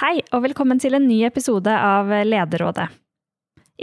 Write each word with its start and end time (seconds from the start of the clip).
Hei, 0.00 0.22
og 0.32 0.40
velkommen 0.46 0.78
til 0.80 0.94
en 0.96 1.04
ny 1.04 1.18
episode 1.26 1.68
av 1.68 2.08
Lederrådet. 2.24 2.86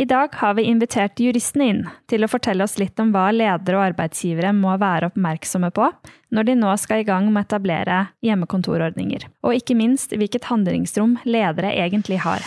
I 0.01 0.05
dag 0.09 0.33
har 0.39 0.55
vi 0.57 0.63
invitert 0.65 1.19
juristene 1.21 1.65
inn 1.69 1.81
til 2.09 2.25
å 2.25 2.29
fortelle 2.31 2.65
oss 2.65 2.79
litt 2.81 2.97
om 2.97 3.11
hva 3.13 3.27
ledere 3.29 3.77
og 3.77 3.83
arbeidsgivere 3.91 4.49
må 4.57 4.71
være 4.81 5.11
oppmerksomme 5.11 5.69
på 5.77 5.91
når 6.33 6.47
de 6.47 6.55
nå 6.57 6.71
skal 6.81 7.03
i 7.03 7.05
gang 7.05 7.27
med 7.29 7.43
å 7.43 7.45
etablere 7.45 7.99
hjemmekontorordninger, 8.25 9.27
og 9.45 9.59
ikke 9.59 9.77
minst 9.77 10.15
hvilket 10.17 10.47
handlingsrom 10.49 11.19
ledere 11.29 11.75
egentlig 11.83 12.17
har. 12.23 12.41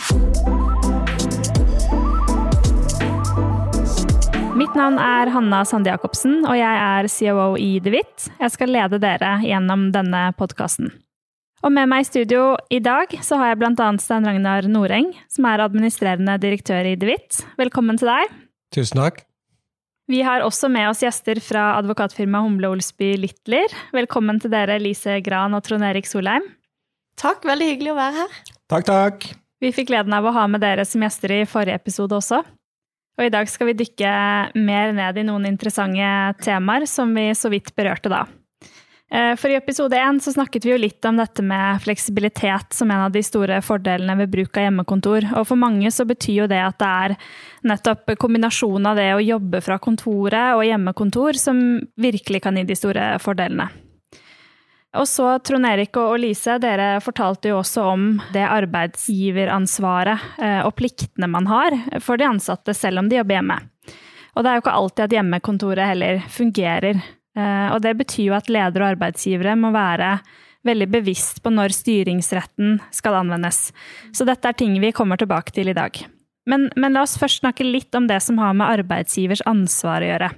Mitt 4.59 4.75
navn 4.75 4.99
er 4.99 5.31
Hanna 5.31 5.61
Sande 5.63 5.93
Jacobsen, 5.93 6.41
og 6.43 6.59
jeg 6.59 6.83
er 6.89 7.07
COO 7.15 7.55
i 7.55 7.71
DeWitt. 7.79 8.33
Jeg 8.35 8.51
skal 8.51 8.75
lede 8.75 8.99
dere 8.99 9.37
gjennom 9.47 9.93
denne 9.95 10.25
podkasten. 10.35 10.91
Og 11.61 11.69
med 11.69 11.89
meg 11.91 12.01
i 12.01 12.07
studio 12.07 12.55
i 12.73 12.79
dag 12.81 13.11
så 13.21 13.37
har 13.37 13.51
jeg 13.51 13.59
blant 13.61 13.81
annet 13.83 14.01
Stein 14.01 14.25
Ragnar 14.25 14.65
Noreng, 14.65 15.11
som 15.29 15.45
er 15.45 15.61
administrerende 15.61 16.39
direktør 16.41 16.87
i 16.89 16.95
DeWitt. 16.97 17.43
Velkommen 17.59 17.99
til 18.01 18.09
deg. 18.09 18.31
Tusen 18.73 18.97
takk. 18.97 19.21
Vi 20.09 20.23
har 20.25 20.41
også 20.41 20.71
med 20.73 20.89
oss 20.89 21.03
gjester 21.05 21.37
fra 21.45 21.75
advokatfirmaet 21.77 22.47
Humle 22.47 22.71
Olsby 22.73 23.11
Littler. 23.21 23.69
Velkommen 23.93 24.41
til 24.41 24.51
dere, 24.51 24.79
Lise 24.81 25.19
Gran 25.21 25.53
og 25.53 25.61
Trond 25.67 25.85
Erik 25.85 26.09
Solheim. 26.09 26.49
Takk, 27.21 27.45
veldig 27.45 27.69
hyggelig 27.69 27.93
å 27.93 27.99
være 27.99 28.17
her. 28.23 28.41
Takk, 28.73 28.89
takk. 28.89 29.29
Vi 29.61 29.69
fikk 29.75 29.91
gleden 29.93 30.17
av 30.17 30.25
å 30.25 30.33
ha 30.33 30.47
med 30.49 30.65
dere 30.65 30.87
som 30.89 31.05
gjester 31.05 31.37
i 31.37 31.45
forrige 31.45 31.77
episode 31.77 32.17
også. 32.17 32.41
Og 33.21 33.27
i 33.27 33.31
dag 33.31 33.45
skal 33.51 33.69
vi 33.69 33.77
dykke 33.83 34.11
mer 34.57 34.95
ned 34.97 35.21
i 35.21 35.29
noen 35.29 35.45
interessante 35.45 36.09
temaer 36.41 36.89
som 36.89 37.13
vi 37.13 37.29
så 37.37 37.53
vidt 37.53 37.75
berørte 37.77 38.09
da. 38.09 38.25
Eh, 39.11 39.35
for 39.35 39.51
i 39.51 39.55
episode 39.55 39.97
én 39.97 40.19
så 40.23 40.31
snakket 40.31 40.65
vi 40.65 40.71
jo 40.71 40.79
litt 40.79 41.05
om 41.05 41.17
dette 41.19 41.43
med 41.43 41.81
fleksibilitet 41.83 42.71
som 42.73 42.91
en 42.91 43.09
av 43.09 43.11
de 43.11 43.23
store 43.23 43.57
fordelene 43.59 44.15
ved 44.21 44.31
bruk 44.31 44.55
av 44.55 44.69
hjemmekontor. 44.69 45.27
Og 45.35 45.47
for 45.49 45.59
mange 45.59 45.91
så 45.91 46.05
betyr 46.07 46.45
jo 46.45 46.47
det 46.47 46.61
at 46.63 46.79
det 46.79 46.91
er 47.05 47.17
nettopp 47.67 48.15
kombinasjonen 48.21 48.87
av 48.93 49.01
det 49.01 49.09
å 49.11 49.23
jobbe 49.23 49.59
fra 49.65 49.81
kontoret 49.83 50.55
og 50.55 50.63
hjemmekontor 50.63 51.39
som 51.39 51.59
virkelig 51.99 52.45
kan 52.47 52.55
gi 52.55 52.63
de 52.69 52.79
store 52.79 53.11
fordelene. 53.19 53.67
Og 54.95 55.07
så 55.07 55.37
Trond 55.39 55.67
Erik 55.67 55.95
og 55.99 56.17
Lise, 56.19 56.57
dere 56.59 56.97
fortalte 57.03 57.51
jo 57.51 57.61
også 57.61 57.83
om 57.93 58.09
det 58.35 58.43
arbeidsgiveransvaret 58.43 60.39
eh, 60.39 60.59
og 60.67 60.75
pliktene 60.79 61.27
man 61.31 61.47
har 61.51 61.75
for 62.03 62.19
de 62.19 62.27
ansatte 62.27 62.75
selv 62.75 63.03
om 63.03 63.11
de 63.11 63.19
jobber 63.19 63.39
hjemme. 63.39 63.59
Og 64.35 64.43
det 64.43 64.51
er 64.51 64.55
jo 64.55 64.63
ikke 64.63 64.79
alltid 64.79 65.05
at 65.05 65.15
hjemmekontoret 65.17 65.91
heller 65.91 66.23
fungerer 66.31 66.99
og 67.37 67.77
det 67.79 67.93
betyr 67.95 68.25
jo 68.25 68.33
at 68.35 68.49
ledere 68.51 68.83
og 68.83 68.93
arbeidsgivere 68.97 69.53
må 69.55 69.69
være 69.71 70.17
veldig 70.67 70.87
bevisst 70.91 71.41
på 71.43 71.51
når 71.53 71.73
styringsretten 71.75 72.79
skal 72.93 73.21
anvendes. 73.21 73.69
Så 74.13 74.27
dette 74.27 74.49
er 74.49 74.57
ting 74.57 74.75
vi 74.83 74.93
kommer 74.95 75.19
tilbake 75.19 75.53
til 75.55 75.71
i 75.71 75.77
dag. 75.77 75.95
Men, 76.49 76.69
men 76.75 76.95
la 76.95 77.05
oss 77.05 77.17
først 77.21 77.41
snakke 77.41 77.65
litt 77.67 77.93
om 77.97 78.07
det 78.09 78.19
som 78.25 78.39
har 78.41 78.55
med 78.57 78.81
arbeidsgivers 78.81 79.43
ansvar 79.49 80.03
å 80.03 80.11
gjøre. 80.11 80.31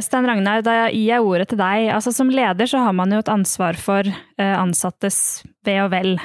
Stein 0.00 0.26
Ragnar, 0.26 0.62
da 0.64 0.88
gir 0.88 1.04
jeg 1.04 1.24
ordet 1.24 1.50
til 1.52 1.60
deg. 1.60 1.90
Altså, 1.94 2.14
som 2.16 2.30
leder 2.32 2.68
så 2.68 2.80
har 2.82 2.94
man 2.96 3.12
jo 3.12 3.20
et 3.22 3.30
ansvar 3.30 3.78
for 3.78 4.08
eh, 4.08 4.54
ansattes 4.56 5.42
ve 5.66 5.76
og 5.84 5.92
vel. 5.92 6.16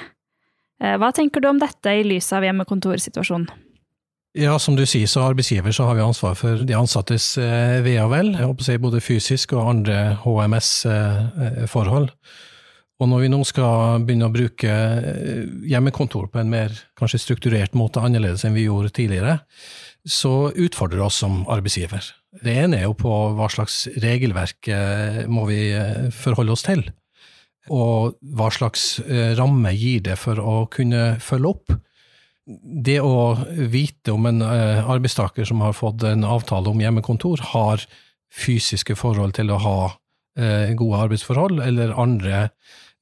Eh, 0.82 0.96
hva 0.98 1.12
tenker 1.14 1.44
du 1.44 1.50
om 1.52 1.60
dette 1.62 1.94
i 1.94 2.06
lys 2.08 2.32
av 2.34 2.48
hjemmekontorsituasjonen? 2.48 3.50
Ja, 4.38 4.60
som 4.62 4.76
du 4.78 4.84
sier, 4.86 5.10
så 5.10 5.24
arbeidsgiver 5.26 5.74
så 5.74 5.88
har 5.88 5.96
vi 5.98 6.04
ansvar 6.06 6.36
for 6.38 6.60
de 6.62 6.76
ansattes 6.78 7.32
eh, 7.42 7.80
ve 7.82 7.96
og 8.04 8.12
vel, 8.12 8.36
si 8.62 8.76
både 8.78 9.00
fysisk 9.02 9.56
og 9.58 9.72
andre 9.72 9.96
HMS-forhold. 10.22 12.12
Og 13.02 13.10
når 13.10 13.24
vi 13.24 13.32
nå 13.34 13.40
skal 13.50 14.04
begynne 14.06 14.28
å 14.30 14.34
bruke 14.36 14.70
eh, 14.70 15.48
hjemmekontor 15.72 16.30
på 16.30 16.42
en 16.44 16.52
mer 16.54 16.76
kanskje 17.00 17.24
strukturert 17.24 17.74
måte, 17.78 18.04
annerledes 18.04 18.46
enn 18.46 18.54
vi 18.54 18.68
gjorde 18.68 18.94
tidligere, 19.00 19.40
så 20.06 20.52
utfordrer 20.54 21.02
det 21.02 21.08
oss 21.08 21.18
som 21.26 21.42
arbeidsgiver. 21.50 22.06
Det 22.38 22.54
ene 22.62 22.84
er 22.84 22.86
jo 22.86 22.94
på 23.00 23.16
hva 23.40 23.50
slags 23.50 23.88
regelverk 24.06 24.70
eh, 24.70 25.24
må 25.26 25.48
vi 25.50 25.64
forholde 26.14 26.54
oss 26.54 26.68
til, 26.68 26.86
og 27.74 28.22
hva 28.38 28.54
slags 28.54 29.00
ramme 29.36 29.74
gir 29.74 30.06
det 30.06 30.22
for 30.22 30.38
å 30.38 30.60
kunne 30.72 31.16
følge 31.26 31.56
opp 31.58 31.78
det 32.48 33.00
å 33.04 33.36
vite 33.72 34.14
om 34.16 34.28
en 34.30 34.42
uh, 34.42 34.88
arbeidstaker 34.88 35.48
som 35.48 35.62
har 35.66 35.76
fått 35.76 36.06
en 36.08 36.24
avtale 36.24 36.72
om 36.72 36.82
hjemmekontor, 36.82 37.44
har 37.54 37.84
fysiske 38.34 38.96
forhold 38.96 39.36
til 39.36 39.52
å 39.52 39.60
ha 39.64 39.80
uh, 39.92 40.72
gode 40.80 41.04
arbeidsforhold, 41.08 41.60
eller 41.66 41.96
andre 42.00 42.48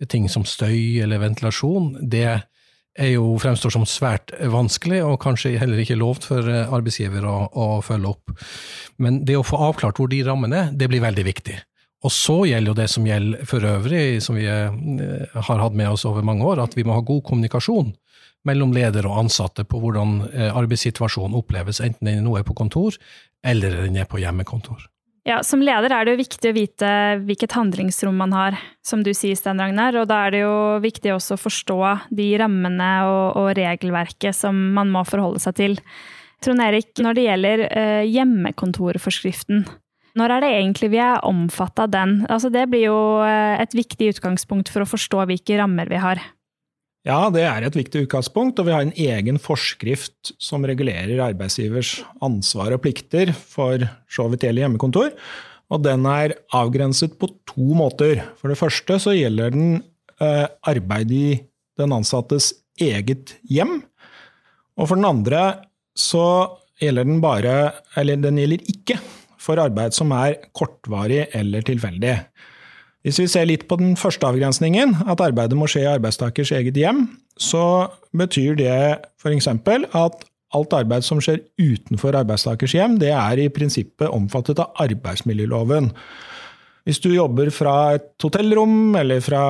ting 0.10 0.26
som 0.30 0.48
støy 0.50 1.00
eller 1.04 1.22
ventilasjon, 1.22 1.94
det 2.02 2.42
er 2.96 3.12
jo 3.12 3.36
fremstår 3.40 3.74
som 3.76 3.86
svært 3.88 4.34
vanskelig, 4.52 5.02
og 5.04 5.22
kanskje 5.24 5.58
heller 5.60 5.80
ikke 5.84 5.98
lovt 6.00 6.28
for 6.30 6.48
eh, 6.48 6.72
arbeidsgiver 6.72 7.26
å, 7.28 7.36
å 7.52 7.66
følge 7.84 8.12
opp. 8.12 8.32
Men 9.04 9.22
det 9.28 9.36
å 9.36 9.44
få 9.44 9.60
avklart 9.68 10.00
hvor 10.00 10.12
de 10.12 10.22
rammene 10.24 10.62
er, 10.62 10.70
det 10.72 10.88
blir 10.92 11.04
veldig 11.04 11.26
viktig. 11.28 11.58
Og 12.08 12.14
så 12.14 12.38
gjelder 12.48 12.72
jo 12.72 12.78
det 12.78 12.88
som 12.92 13.08
gjelder 13.08 13.48
for 13.50 13.68
øvrig, 13.68 14.22
som 14.24 14.38
vi 14.40 14.46
har 14.48 15.64
hatt 15.64 15.76
med 15.76 15.90
oss 15.92 16.06
over 16.08 16.24
mange 16.28 16.48
år, 16.48 16.64
at 16.64 16.76
vi 16.78 16.86
må 16.88 16.96
ha 16.96 17.04
god 17.04 17.24
kommunikasjon 17.28 17.92
mellom 18.48 18.74
leder 18.76 19.08
og 19.10 19.26
ansatte 19.26 19.66
på 19.68 19.82
hvordan 19.82 20.18
eh, 20.32 20.50
arbeidssituasjonen 20.50 21.38
oppleves, 21.38 21.82
enten 21.84 22.10
den 22.10 22.26
nå 22.26 22.38
er 22.40 22.46
på 22.48 22.58
kontor 22.58 22.98
eller 23.46 23.84
den 23.84 23.98
er 24.02 24.10
på 24.10 24.22
hjemmekontor. 24.22 24.88
Ja, 25.26 25.40
Som 25.42 25.64
leder 25.66 25.90
er 25.90 26.06
det 26.06 26.14
jo 26.14 26.22
viktig 26.22 26.52
å 26.52 26.54
vite 26.54 26.90
hvilket 27.26 27.56
handlingsrom 27.58 28.18
man 28.22 28.34
har, 28.36 28.58
som 28.86 29.02
du 29.02 29.10
sier, 29.18 29.34
Stein 29.38 29.58
Ragnar. 29.62 29.96
Og 29.98 30.06
da 30.12 30.20
er 30.28 30.36
det 30.36 30.42
jo 30.44 30.58
viktig 30.84 31.16
også 31.16 31.34
å 31.34 31.42
forstå 31.42 31.80
de 32.14 32.28
rammene 32.38 32.90
og, 33.10 33.40
og 33.42 33.50
regelverket 33.58 34.38
som 34.38 34.60
man 34.78 34.94
må 34.94 35.02
forholde 35.10 35.42
seg 35.42 35.58
til. 35.58 35.80
Trond 36.46 36.62
Erik, 36.62 36.92
når 37.02 37.18
det 37.18 37.26
gjelder 37.26 37.66
eh, 37.72 38.04
hjemmekontorforskriften, 38.06 39.66
når 40.16 40.32
er 40.32 40.44
det 40.46 40.52
egentlig 40.60 40.92
vi 40.94 41.02
er 41.04 41.26
omfatta 41.28 41.90
av 41.90 41.96
den? 41.96 42.20
Altså, 42.30 42.54
det 42.54 42.68
blir 42.70 42.86
jo 42.86 43.00
eh, 43.26 43.58
et 43.60 43.74
viktig 43.76 44.14
utgangspunkt 44.14 44.70
for 44.72 44.86
å 44.86 44.90
forstå 44.94 45.26
hvilke 45.32 45.58
rammer 45.58 45.90
vi 45.90 46.00
har. 46.06 46.22
Ja, 47.06 47.28
det 47.30 47.44
er 47.46 47.62
et 47.62 47.76
viktig 47.78 48.08
utgangspunkt, 48.08 48.58
og 48.58 48.66
vi 48.66 48.74
har 48.74 48.82
en 48.82 48.96
egen 48.98 49.38
forskrift 49.38 50.32
som 50.42 50.66
regulerer 50.66 51.22
arbeidsgivers 51.22 52.00
ansvar 52.26 52.74
og 52.74 52.82
plikter 52.82 53.30
for 53.38 53.84
så 54.10 54.26
vidt 54.32 54.48
gjelder 54.48 54.66
hjemmekontor. 54.66 55.12
Og 55.70 55.84
den 55.86 56.08
er 56.10 56.34
avgrenset 56.58 57.14
på 57.22 57.30
to 57.46 57.68
måter. 57.78 58.24
For 58.42 58.50
det 58.50 58.58
første 58.58 58.98
så 59.02 59.14
gjelder 59.14 59.54
den 59.54 59.84
eh, 60.18 60.48
arbeid 60.66 61.14
i 61.14 61.28
den 61.78 61.94
ansattes 61.94 62.56
eget 62.82 63.36
hjem. 63.54 63.84
Og 64.74 64.90
for 64.90 64.98
den 64.98 65.06
andre 65.06 65.44
så 65.94 66.26
gjelder 66.82 67.06
den 67.08 67.22
bare 67.24 67.54
Eller 67.96 68.18
den 68.20 68.42
gjelder 68.42 68.66
ikke 68.68 68.98
for 69.40 69.62
arbeid 69.62 69.94
som 69.94 70.10
er 70.18 70.40
kortvarig 70.58 71.28
eller 71.38 71.62
tilfeldig. 71.66 72.18
Hvis 73.06 73.20
vi 73.22 73.28
ser 73.30 73.46
litt 73.46 73.68
på 73.70 73.78
den 73.78 73.94
første 74.02 74.26
avgrensningen, 74.26 74.96
at 75.06 75.22
arbeidet 75.22 75.58
må 75.58 75.68
skje 75.70 75.84
i 75.84 75.92
arbeidstakers 75.92 76.50
eget 76.58 76.78
hjem, 76.80 77.04
så 77.38 77.86
betyr 78.18 78.58
det 78.58 78.78
f.eks. 79.22 79.46
at 79.46 80.24
alt 80.56 80.74
arbeid 80.74 81.06
som 81.06 81.22
skjer 81.22 81.44
utenfor 81.62 82.18
arbeidstakers 82.18 82.74
hjem, 82.74 82.98
det 83.02 83.12
er 83.14 83.44
i 83.44 83.52
prinsippet 83.54 84.10
omfattet 84.10 84.64
av 84.64 84.74
arbeidsmiljøloven. 84.88 85.92
Hvis 86.86 87.02
du 87.02 87.12
jobber 87.14 87.50
fra 87.54 87.76
et 88.00 88.10
hotellrom 88.26 88.98
eller 88.98 89.22
fra 89.22 89.44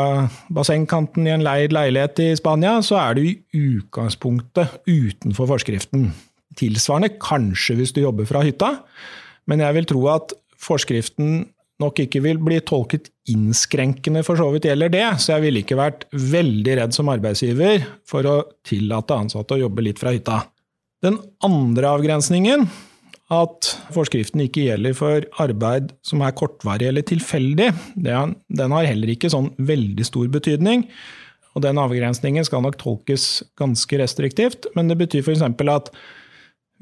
bassengkanten 0.56 1.28
i 1.28 1.34
en 1.38 1.44
leid 1.44 1.72
leilighet 1.76 2.22
i 2.24 2.30
Spania, 2.36 2.78
så 2.84 3.00
er 3.00 3.16
du 3.16 3.24
i 3.24 3.36
utgangspunktet 3.56 4.82
utenfor 4.88 5.48
forskriften. 5.52 6.10
Tilsvarende 6.60 7.16
kanskje 7.24 7.80
hvis 7.80 7.96
du 7.96 8.04
jobber 8.04 8.28
fra 8.28 8.44
hytta, 8.44 8.78
men 9.48 9.64
jeg 9.64 9.80
vil 9.80 9.88
tro 9.96 10.08
at 10.12 10.36
forskriften 10.60 11.44
nok 11.82 12.00
ikke 12.06 12.22
vil 12.24 12.40
bli 12.40 12.62
tolket 12.64 13.10
innskrenkende 13.32 14.22
for 14.26 14.40
så 14.40 14.48
vidt 14.54 14.68
gjelder 14.70 14.92
det, 14.94 15.06
så 15.20 15.36
jeg 15.36 15.48
ville 15.48 15.64
ikke 15.64 15.80
vært 15.80 16.06
veldig 16.14 16.76
redd 16.80 16.96
som 16.96 17.10
arbeidsgiver 17.12 17.84
for 18.08 18.28
å 18.30 18.36
tillate 18.68 19.18
ansatte 19.26 19.58
å 19.58 19.64
jobbe 19.66 19.88
litt 19.88 20.00
fra 20.02 20.14
hytta. 20.16 20.44
Den 21.04 21.20
andre 21.46 21.92
avgrensningen, 21.98 22.68
at 23.34 23.72
forskriften 23.94 24.44
ikke 24.44 24.68
gjelder 24.68 24.94
for 24.98 25.26
arbeid 25.42 25.90
som 26.06 26.22
er 26.22 26.36
kortvarig 26.38 26.92
eller 26.92 27.06
tilfeldig, 27.10 27.72
den 27.98 28.76
har 28.78 28.86
heller 28.86 29.12
ikke 29.12 29.32
sånn 29.34 29.50
veldig 29.58 30.06
stor 30.06 30.30
betydning. 30.34 30.86
Og 31.56 31.64
den 31.66 31.80
avgrensningen 31.82 32.46
skal 32.46 32.62
nok 32.66 32.78
tolkes 32.82 33.40
ganske 33.58 33.98
restriktivt, 34.02 34.68
men 34.76 34.92
det 34.92 35.00
betyr 35.00 35.26
f.eks. 35.26 35.42
at 35.42 35.90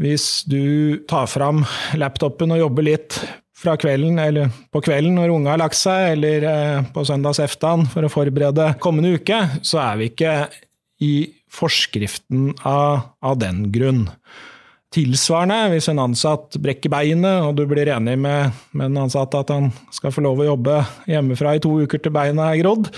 hvis 0.02 0.28
du 0.50 1.00
tar 1.08 1.30
fram 1.30 1.62
laptopen 1.96 2.52
og 2.56 2.64
jobber 2.66 2.88
litt 2.90 3.20
fra 3.64 3.78
kvelden, 3.80 4.20
eller 4.20 4.52
på 4.74 4.82
kvelden 4.84 5.16
når 5.18 5.34
unga 5.34 5.54
har 5.54 5.64
lagt 5.64 5.80
seg, 5.80 6.18
eller 6.18 6.48
på 6.90 7.04
på 7.04 7.08
søndagseftan 7.10 7.88
for 7.92 8.06
å 8.06 8.12
forberede 8.12 8.74
kommende 8.84 9.18
uke, 9.18 9.40
så 9.66 9.82
er 9.84 10.00
vi 10.00 10.10
ikke 10.12 10.34
i 11.04 11.14
forskriften 11.54 12.54
av, 12.68 13.10
av 13.24 13.40
den 13.42 13.66
grunn. 13.74 14.06
Tilsvarende, 14.94 15.72
hvis 15.74 15.88
en 15.90 16.02
ansatt 16.04 16.60
brekker 16.62 16.92
beinet, 16.94 17.48
og 17.48 17.56
du 17.58 17.64
blir 17.70 17.90
enig 17.90 18.14
med, 18.22 18.54
med 18.78 18.92
den 18.92 19.00
ansatte 19.02 19.40
at 19.42 19.50
han 19.50 19.72
skal 19.94 20.14
få 20.14 20.22
lov 20.22 20.44
å 20.44 20.52
jobbe 20.52 20.76
hjemmefra 21.10 21.56
i 21.58 21.62
to 21.64 21.72
uker 21.82 22.04
til 22.04 22.14
beinet 22.14 22.44
er 22.46 22.60
grodd, 22.62 22.92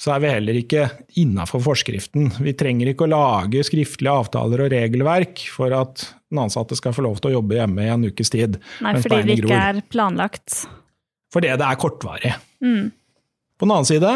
så 0.00 0.14
er 0.14 0.22
vi 0.22 0.30
heller 0.30 0.60
ikke 0.60 0.86
innafor 1.20 1.60
forskriften. 1.64 2.30
Vi 2.40 2.54
trenger 2.58 2.92
ikke 2.92 3.08
å 3.08 3.10
lage 3.12 3.64
skriftlige 3.66 4.14
avtaler 4.22 4.62
og 4.64 4.70
regelverk 4.72 5.42
for 5.50 5.74
at 5.76 6.06
den 6.30 6.40
ansatte 6.44 6.78
skal 6.78 6.94
få 6.96 7.04
lov 7.04 7.18
til 7.18 7.32
å 7.32 7.40
jobbe 7.40 7.58
hjemme 7.58 7.84
i 7.84 7.90
en 7.92 8.06
ukes 8.06 8.30
tid. 8.32 8.60
Nei, 8.84 8.94
fordi 9.02 9.20
det 9.26 9.40
ikke 9.42 9.58
er 9.58 9.82
planlagt. 9.90 10.62
Fordi 11.34 11.50
det 11.50 11.66
er 11.66 11.82
kortvarig. 11.82 12.32
Mm. 12.62 12.88
På 13.58 13.66
den 13.66 13.74
annen 13.74 13.90
side, 13.90 14.14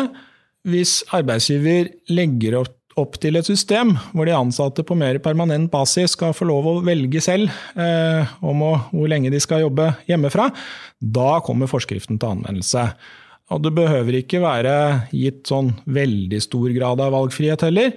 hvis 0.71 1.01
arbeidsgiver 1.13 1.91
legger 2.15 2.63
opp 2.63 2.79
opp 3.01 3.19
til 3.23 3.39
et 3.39 3.49
system 3.49 3.95
hvor 4.13 4.29
de 4.29 4.37
ansatte 4.37 4.85
på 4.87 4.97
mer 4.99 5.19
permanent 5.25 5.71
basis 5.73 6.15
skal 6.15 6.35
få 6.37 6.49
lov 6.51 6.69
å 6.71 6.79
velge 6.87 7.23
selv 7.25 7.53
eh, 7.79 8.37
om 8.45 8.63
å, 8.65 8.73
hvor 8.93 9.11
lenge 9.11 9.33
de 9.35 9.43
skal 9.43 9.65
jobbe 9.65 9.91
hjemmefra, 10.11 10.51
da 11.01 11.39
kommer 11.45 11.71
forskriften 11.71 12.21
til 12.21 12.37
anvendelse. 12.37 12.89
Og 13.53 13.61
det 13.61 13.75
behøver 13.77 14.17
ikke 14.23 14.41
være 14.41 14.75
gitt 15.13 15.43
sånn 15.51 15.75
veldig 15.85 16.39
stor 16.41 16.71
grad 16.73 17.01
av 17.05 17.13
valgfrihet 17.13 17.67
heller. 17.67 17.91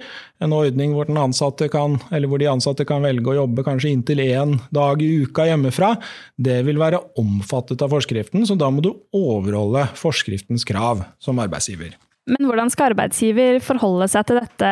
En 0.44 0.52
ordning 0.52 0.92
hvor, 0.92 1.08
kan, 1.08 1.94
hvor 1.96 2.42
de 2.42 2.50
ansatte 2.50 2.84
kan 2.88 3.06
velge 3.06 3.32
å 3.32 3.38
jobbe 3.40 3.64
kanskje 3.64 3.94
inntil 3.94 4.20
én 4.26 4.58
dag 4.76 5.00
i 5.00 5.08
uka 5.24 5.48
hjemmefra, 5.48 5.94
det 6.36 6.60
vil 6.68 6.80
være 6.82 7.00
omfattet 7.20 7.80
av 7.80 7.96
forskriften, 7.96 8.44
så 8.44 8.58
da 8.60 8.68
må 8.68 8.84
du 8.84 8.92
overholde 9.16 9.86
forskriftens 9.96 10.68
krav 10.68 11.06
som 11.22 11.40
arbeidsgiver. 11.40 11.96
Men 12.28 12.44
hvordan 12.44 12.68
skal 12.68 12.92
arbeidsgiver 12.92 13.56
forholde 13.64 14.08
seg 14.12 14.26
til 14.28 14.38
dette, 14.42 14.70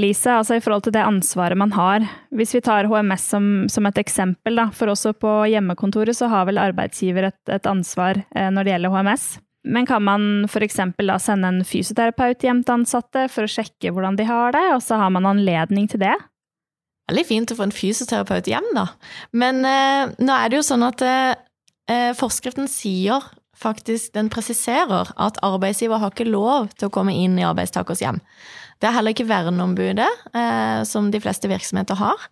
Lise, 0.00 0.34
altså 0.36 0.58
i 0.58 0.62
forhold 0.62 0.84
til 0.84 0.94
det 0.94 1.04
ansvaret 1.04 1.56
man 1.56 1.72
har? 1.72 2.04
Hvis 2.36 2.52
vi 2.52 2.60
tar 2.64 2.90
HMS 2.90 3.24
som, 3.32 3.46
som 3.72 3.88
et 3.88 4.00
eksempel, 4.02 4.58
da, 4.60 4.66
for 4.76 4.92
også 4.92 5.14
på 5.16 5.32
hjemmekontoret 5.48 6.18
så 6.18 6.28
har 6.32 6.44
vel 6.50 6.60
arbeidsgiver 6.60 7.30
et, 7.30 7.40
et 7.48 7.70
ansvar 7.70 8.20
eh, 8.20 8.50
når 8.52 8.66
det 8.66 8.74
gjelder 8.74 8.96
HMS. 8.96 9.30
Men 9.70 9.88
kan 9.88 10.04
man 10.04 10.28
f.eks. 10.48 10.78
da 11.00 11.16
sende 11.20 11.48
en 11.48 11.64
fysioterapeut 11.68 12.44
hjem 12.44 12.62
til 12.64 12.78
ansatte 12.80 13.26
for 13.32 13.44
å 13.44 13.52
sjekke 13.52 13.92
hvordan 13.92 14.20
de 14.20 14.28
har 14.28 14.56
det, 14.56 14.66
og 14.76 14.84
så 14.84 15.00
har 15.00 15.12
man 15.12 15.28
anledning 15.28 15.88
til 15.88 16.04
det? 16.04 16.14
Veldig 17.10 17.26
fint 17.26 17.52
å 17.52 17.58
få 17.58 17.66
en 17.66 17.74
fysioterapeut 17.74 18.48
hjem, 18.48 18.68
da. 18.76 18.86
Men 19.32 19.64
eh, 19.64 20.12
nå 20.20 20.36
er 20.36 20.52
det 20.52 20.60
jo 20.60 20.68
sånn 20.68 20.84
at 20.84 21.04
eh, 21.04 22.12
forskriften 22.16 22.68
sier 22.70 23.24
faktisk 23.60 24.14
den 24.16 24.30
presiserer 24.32 25.12
at 25.20 25.38
arbeidsgiver 25.44 26.00
har 26.00 26.14
ikke 26.14 26.28
lov 26.28 26.70
til 26.76 26.88
å 26.88 26.94
komme 26.94 27.14
inn 27.16 27.38
i 27.38 27.46
arbeidstakers 27.46 28.02
hjem. 28.04 28.20
Det 28.80 28.88
er 28.88 28.94
heller 28.96 29.12
ikke 29.12 29.28
verneombudet, 29.28 30.08
eh, 30.32 30.80
som 30.88 31.10
de 31.12 31.20
fleste 31.20 31.50
virksomheter 31.50 31.98
har, 32.00 32.22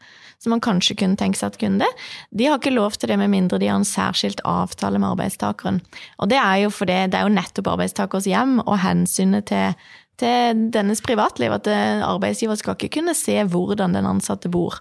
som 0.41 0.55
man 0.55 0.63
kanskje 0.65 0.97
kunne 0.97 1.19
tenke 1.21 1.37
seg 1.37 1.53
at 1.53 1.61
kunne 1.61 1.85
det. 1.85 2.07
De 2.33 2.49
har 2.49 2.57
ikke 2.57 2.73
lov 2.73 2.97
til 2.97 3.13
det 3.13 3.19
med 3.21 3.29
mindre 3.35 3.61
de 3.61 3.69
har 3.69 3.77
en 3.77 3.85
særskilt 3.85 4.41
avtale 4.49 5.01
med 5.01 5.11
arbeidstakeren. 5.13 5.83
Og 6.19 6.33
det 6.33 6.41
er 6.41 6.65
jo 6.65 6.73
fordi 6.73 7.03
det 7.13 7.21
er 7.21 7.29
jo 7.29 7.37
nettopp 7.37 7.73
arbeidstakers 7.75 8.29
hjem 8.31 8.63
og 8.65 8.79
hensynet 8.81 9.51
til, 9.53 9.77
til 10.17 10.69
dennes 10.73 11.05
privatliv 11.05 11.53
at 11.59 11.69
eh, 11.69 12.01
arbeidsgiver 12.07 12.57
skal 12.57 12.79
ikke 12.79 12.95
kunne 12.97 13.17
se 13.19 13.37
hvordan 13.45 13.99
den 13.99 14.09
ansatte 14.09 14.49
bor. 14.49 14.81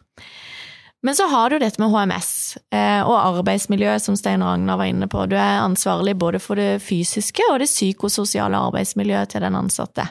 Men 1.06 1.16
så 1.16 1.28
har 1.30 1.50
du 1.50 1.60
dette 1.62 1.82
med 1.82 1.92
HMS 1.94 2.58
eh, 2.74 3.04
og 3.06 3.18
arbeidsmiljøet, 3.20 4.02
som 4.02 4.16
Stein 4.18 4.44
Ragnar 4.44 4.80
var 4.80 4.90
inne 4.90 5.08
på. 5.12 5.28
Du 5.30 5.36
er 5.38 5.62
ansvarlig 5.62 6.16
både 6.18 6.42
for 6.42 6.58
det 6.58 6.82
fysiske 6.84 7.46
og 7.52 7.60
det 7.62 7.70
psykososiale 7.70 8.58
arbeidsmiljøet 8.70 9.36
til 9.36 9.46
den 9.46 9.58
ansatte. 9.60 10.08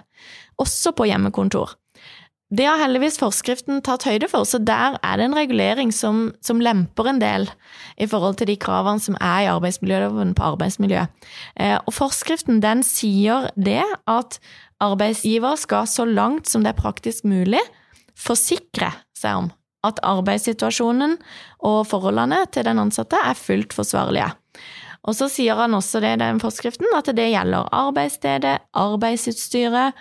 Også 0.62 0.94
på 0.96 1.08
hjemmekontor. 1.10 1.74
Det 2.54 2.62
har 2.62 2.78
heldigvis 2.78 3.18
forskriften 3.18 3.80
tatt 3.82 4.04
høyde 4.06 4.28
for, 4.30 4.46
så 4.46 4.60
der 4.62 4.94
er 5.02 5.18
det 5.18 5.24
en 5.26 5.34
regulering 5.34 5.90
som, 5.90 6.28
som 6.38 6.62
lemper 6.62 7.10
en 7.10 7.18
del 7.18 7.48
i 7.98 8.06
forhold 8.06 8.38
til 8.38 8.46
de 8.52 8.54
kravene 8.62 9.02
som 9.02 9.18
er 9.18 9.40
i 9.42 9.50
arbeidsmiljøloven 9.50 10.36
på 10.38 10.52
arbeidsmiljø. 10.52 11.02
Eh, 11.58 11.74
og 11.82 11.96
forskriften 11.96 12.62
den 12.62 12.86
sier 12.86 13.50
det 13.58 13.82
at 14.06 14.38
arbeidsgiver 14.78 15.58
skal 15.58 15.90
så 15.90 16.06
langt 16.06 16.46
som 16.46 16.62
det 16.62 16.76
er 16.76 16.78
praktisk 16.78 17.26
mulig 17.26 17.64
forsikre 18.16 18.94
seg 19.18 19.42
om 19.42 19.50
at 19.84 20.00
arbeidssituasjonen 20.06 21.16
og 21.68 21.82
forholdene 21.90 22.42
til 22.52 22.66
den 22.66 22.80
ansatte 22.82 23.20
er 23.20 23.38
fullt 23.38 23.76
forsvarlige. 23.76 24.30
Og 25.06 25.14
så 25.14 25.28
sier 25.30 25.58
han 25.58 25.76
også 25.76 26.00
det 26.02 26.16
i 26.16 26.22
den 26.22 26.40
forskriften, 26.42 26.88
at 26.96 27.10
det 27.14 27.28
gjelder 27.30 27.68
arbeidsstedet, 27.74 28.56
arbeidsutstyret, 28.74 29.94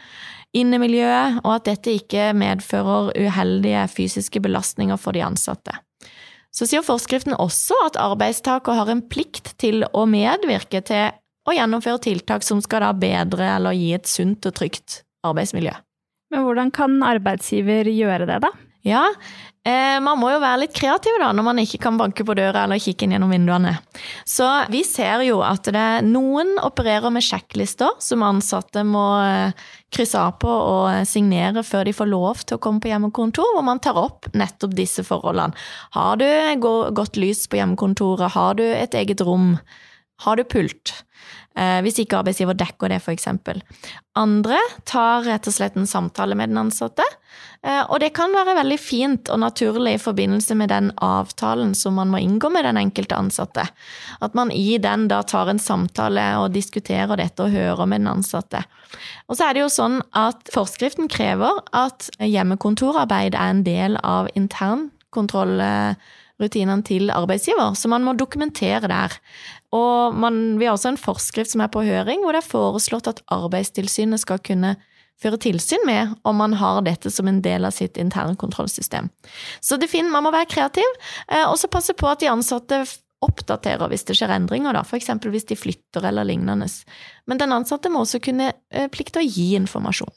innemiljøet, 0.55 1.41
og 1.43 1.51
at 1.57 1.67
dette 1.67 1.93
ikke 1.99 2.31
medfører 2.37 3.11
uheldige 3.13 3.83
fysiske 3.91 4.41
belastninger 4.41 4.97
for 4.97 5.13
de 5.13 5.21
ansatte. 5.25 5.75
Så 6.55 6.67
sier 6.69 6.85
forskriften 6.85 7.35
også 7.35 7.75
at 7.83 7.99
arbeidstaker 7.99 8.77
har 8.79 8.89
en 8.89 9.03
plikt 9.11 9.53
til 9.61 9.83
å 9.91 10.05
medvirke 10.07 10.79
til 10.87 11.11
å 11.45 11.53
gjennomføre 11.53 12.01
tiltak 12.07 12.45
som 12.47 12.61
skal 12.63 12.87
da 12.87 12.93
bedre 12.97 13.49
eller 13.57 13.75
gi 13.75 13.91
et 13.97 14.07
sunt 14.09 14.47
og 14.47 14.55
trygt 14.57 15.01
arbeidsmiljø. 15.27 15.75
Men 16.33 16.45
hvordan 16.47 16.71
kan 16.73 16.95
arbeidsgiver 17.05 17.91
gjøre 17.91 18.25
det, 18.29 18.39
da? 18.47 18.49
Ja, 18.85 19.03
eh, 19.65 19.97
man 20.03 20.19
må 20.21 20.29
jo 20.31 20.41
være 20.43 20.61
litt 20.63 20.75
kreativ 20.77 21.17
da, 21.21 21.31
når 21.35 21.45
man 21.47 21.61
ikke 21.61 21.79
kan 21.83 21.97
banke 21.99 22.25
på 22.27 22.35
døra 22.37 22.63
eller 22.65 22.81
kikke 22.81 23.07
inn 23.07 23.15
gjennom 23.15 23.33
vinduene. 23.33 23.73
Så 24.27 24.47
vi 24.71 24.83
ser 24.87 25.25
jo 25.27 25.41
at 25.45 25.67
det, 25.73 25.87
noen 26.07 26.55
opererer 26.63 27.13
med 27.13 27.25
sjekklister 27.25 27.97
som 28.03 28.25
ansatte 28.25 28.85
må 28.87 29.05
eh, 29.23 29.65
krysse 29.95 30.19
av 30.19 30.37
på 30.41 30.51
og 30.51 31.07
signere 31.09 31.63
før 31.65 31.87
de 31.87 31.95
får 31.95 32.11
lov 32.11 32.43
til 32.43 32.59
å 32.59 32.63
komme 32.63 32.83
på 32.83 32.91
hjemmekontor, 32.91 33.55
hvor 33.55 33.65
man 33.65 33.81
tar 33.83 33.97
opp 33.99 34.29
nettopp 34.35 34.75
disse 34.77 35.05
forholdene. 35.07 35.55
Har 35.95 36.21
du 36.21 36.27
godt 36.95 37.19
lys 37.19 37.45
på 37.49 37.59
hjemmekontoret? 37.61 38.33
Har 38.35 38.59
du 38.59 38.65
et 38.67 38.95
eget 38.97 39.23
rom? 39.25 39.55
Har 40.23 40.39
du 40.39 40.45
pult? 40.47 40.93
Eh, 41.55 41.79
hvis 41.85 42.01
ikke 42.03 42.17
arbeidsgiver 42.19 42.57
dekker 42.59 42.91
det, 42.91 42.99
f.eks. 42.99 43.29
Andre 44.19 44.57
tar 44.87 45.23
rett 45.23 45.47
og 45.47 45.55
slett 45.55 45.77
en 45.79 45.87
samtale 45.87 46.35
med 46.35 46.51
den 46.51 46.59
ansatte, 46.59 47.03
eh, 47.63 47.79
og 47.87 48.01
det 48.03 48.11
kan 48.17 48.35
være 48.35 48.57
veldig 48.59 48.79
fint 48.81 49.29
og 49.31 49.39
naturlig 49.39 49.93
i 49.95 50.03
forbindelse 50.03 50.55
med 50.59 50.69
den 50.73 50.91
avtalen 51.03 51.71
som 51.75 51.95
man 51.99 52.11
må 52.11 52.17
inngå 52.19 52.49
med 52.51 52.65
den 52.67 52.77
enkelte 52.81 53.15
ansatte. 53.15 53.63
At 54.19 54.35
man 54.35 54.51
i 54.51 54.77
den 54.83 55.07
da 55.11 55.21
tar 55.23 55.47
en 55.51 55.63
samtale 55.63 56.37
og 56.41 56.53
diskuterer 56.55 57.15
dette 57.21 57.43
og 57.47 57.55
hører 57.55 57.85
med 57.87 57.99
den 58.03 58.13
ansatte. 58.17 58.59
Og 59.29 59.37
så 59.37 59.43
er 59.47 59.53
det 59.55 59.61
jo 59.63 59.69
sånn 59.71 60.01
at 60.11 60.49
forskriften 60.51 61.07
krever 61.11 61.51
at 61.75 62.09
hjemmekontorarbeid 62.19 63.35
er 63.35 63.49
en 63.53 63.63
del 63.63 63.97
av 64.03 64.27
internkontrollrutinene 64.35 66.83
til 66.87 67.11
arbeidsgiver, 67.15 67.73
så 67.79 67.87
man 67.91 68.03
må 68.03 68.13
dokumentere 68.19 68.87
der. 68.91 69.11
Og 69.73 70.17
man, 70.17 70.57
vi 70.59 70.67
har 70.67 70.75
også 70.75 70.93
en 70.93 71.01
forskrift 71.01 71.53
som 71.53 71.63
er 71.65 71.71
på 71.73 71.85
høring, 71.85 72.21
hvor 72.23 72.35
det 72.35 72.43
er 72.43 72.51
foreslått 72.51 73.09
at 73.11 73.23
Arbeidstilsynet 73.33 74.21
skal 74.21 74.41
kunne 74.43 74.75
føre 75.21 75.39
tilsyn 75.39 75.85
med 75.87 76.13
om 76.27 76.37
man 76.39 76.57
har 76.59 76.81
dette 76.85 77.11
som 77.11 77.27
en 77.31 77.41
del 77.43 77.65
av 77.67 77.73
sitt 77.75 77.97
internkontrollsystem. 78.01 79.07
Så 79.63 79.79
det 79.79 79.89
finner, 79.91 80.11
man 80.11 80.25
må 80.27 80.33
være 80.35 80.51
kreativ, 80.51 80.99
eh, 81.29 81.45
og 81.47 81.57
så 81.59 81.71
passe 81.71 81.95
på 81.95 82.09
at 82.11 82.21
de 82.23 82.31
ansatte 82.31 82.83
oppdaterer 83.25 83.89
hvis 83.89 84.05
det 84.07 84.17
skjer 84.19 84.33
endringer, 84.35 84.75
da, 84.75 84.83
f.eks. 84.83 85.09
hvis 85.23 85.47
de 85.49 85.57
flytter 85.57 86.05
eller 86.11 86.27
lignende. 86.27 86.67
Men 87.25 87.41
den 87.41 87.55
ansatte 87.55 87.91
må 87.91 88.03
også 88.03 88.21
kunne 88.23 88.51
eh, 88.51 88.89
plikte 88.91 89.23
å 89.23 89.25
gi 89.25 89.53
informasjon. 89.57 90.13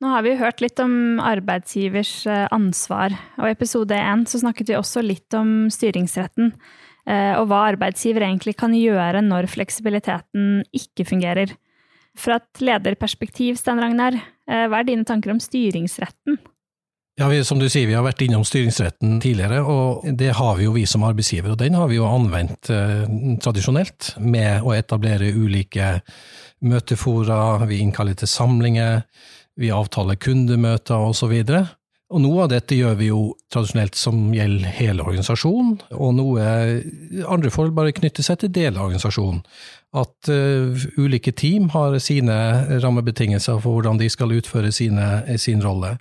Nå 0.00 0.08
har 0.14 0.24
vi 0.24 0.38
hørt 0.40 0.62
litt 0.64 0.80
om 0.80 1.20
arbeidsgivers 1.20 2.14
eh, 2.30 2.46
ansvar, 2.54 3.12
og 3.36 3.50
i 3.50 3.56
episode 3.56 3.98
én 3.98 4.24
så 4.30 4.40
snakket 4.40 4.72
vi 4.72 4.78
også 4.78 5.02
litt 5.04 5.36
om 5.36 5.68
styringsretten. 5.72 6.54
Eh, 7.08 7.34
og 7.38 7.48
hva 7.50 7.64
arbeidsgiver 7.72 8.26
egentlig 8.26 8.56
kan 8.60 8.74
gjøre 8.76 9.22
når 9.24 9.48
fleksibiliteten 9.50 10.62
ikke 10.76 11.06
fungerer. 11.08 11.54
Fra 12.18 12.40
et 12.40 12.62
lederperspektiv, 12.64 13.56
Stein 13.60 13.80
Ragnar, 13.80 14.16
eh, 14.16 14.66
hva 14.68 14.80
er 14.80 14.88
dine 14.90 15.06
tanker 15.08 15.32
om 15.32 15.40
styringsretten? 15.40 16.40
Ja, 17.20 17.28
vi, 17.28 17.44
Som 17.44 17.58
du 17.58 17.68
sier, 17.68 17.86
vi 17.86 17.96
har 17.96 18.04
vært 18.06 18.22
innom 18.24 18.46
styringsretten 18.48 19.18
tidligere, 19.20 19.60
og 19.60 20.06
det 20.16 20.30
har 20.38 20.54
vi 20.56 20.64
jo 20.64 20.72
vi 20.72 20.86
som 20.88 21.04
arbeidsgiver. 21.04 21.52
Og 21.52 21.58
den 21.60 21.76
har 21.76 21.90
vi 21.90 21.98
jo 21.98 22.08
anvendt 22.08 22.70
eh, 22.72 23.04
tradisjonelt 23.44 24.14
med 24.24 24.64
å 24.64 24.72
etablere 24.72 25.32
ulike 25.36 25.98
møtefora, 26.64 27.66
vi 27.68 27.82
innkaller 27.84 28.16
til 28.16 28.28
samlinger, 28.28 29.02
vi 29.60 29.72
avtaler 29.72 30.16
kundemøter 30.20 30.96
osv. 31.10 31.34
Og, 31.44 31.68
og 32.10 32.22
noe 32.24 32.44
av 32.44 32.50
dette 32.50 32.74
gjør 32.74 32.96
vi 32.98 33.08
jo 33.10 33.20
tradisjonelt 33.54 33.94
som 33.98 34.32
gjelder 34.34 34.72
hele 34.80 35.04
organisasjonen, 35.04 35.76
og 35.94 36.16
noe 36.18 36.46
andre 37.30 37.52
forhold 37.54 37.76
bare 37.76 37.94
knytter 37.94 38.26
seg 38.26 38.40
til 38.42 38.52
deler 38.56 38.80
av 38.80 38.88
organisasjonen. 38.88 39.44
At 40.00 40.30
uh, 40.30 40.84
ulike 40.98 41.32
team 41.38 41.68
har 41.74 41.94
sine 42.02 42.34
rammebetingelser 42.82 43.58
for 43.62 43.78
hvordan 43.78 43.98
de 44.02 44.10
skal 44.10 44.34
utføre 44.34 44.70
sine, 44.74 45.06
sin 45.38 45.62
rolle. 45.62 45.96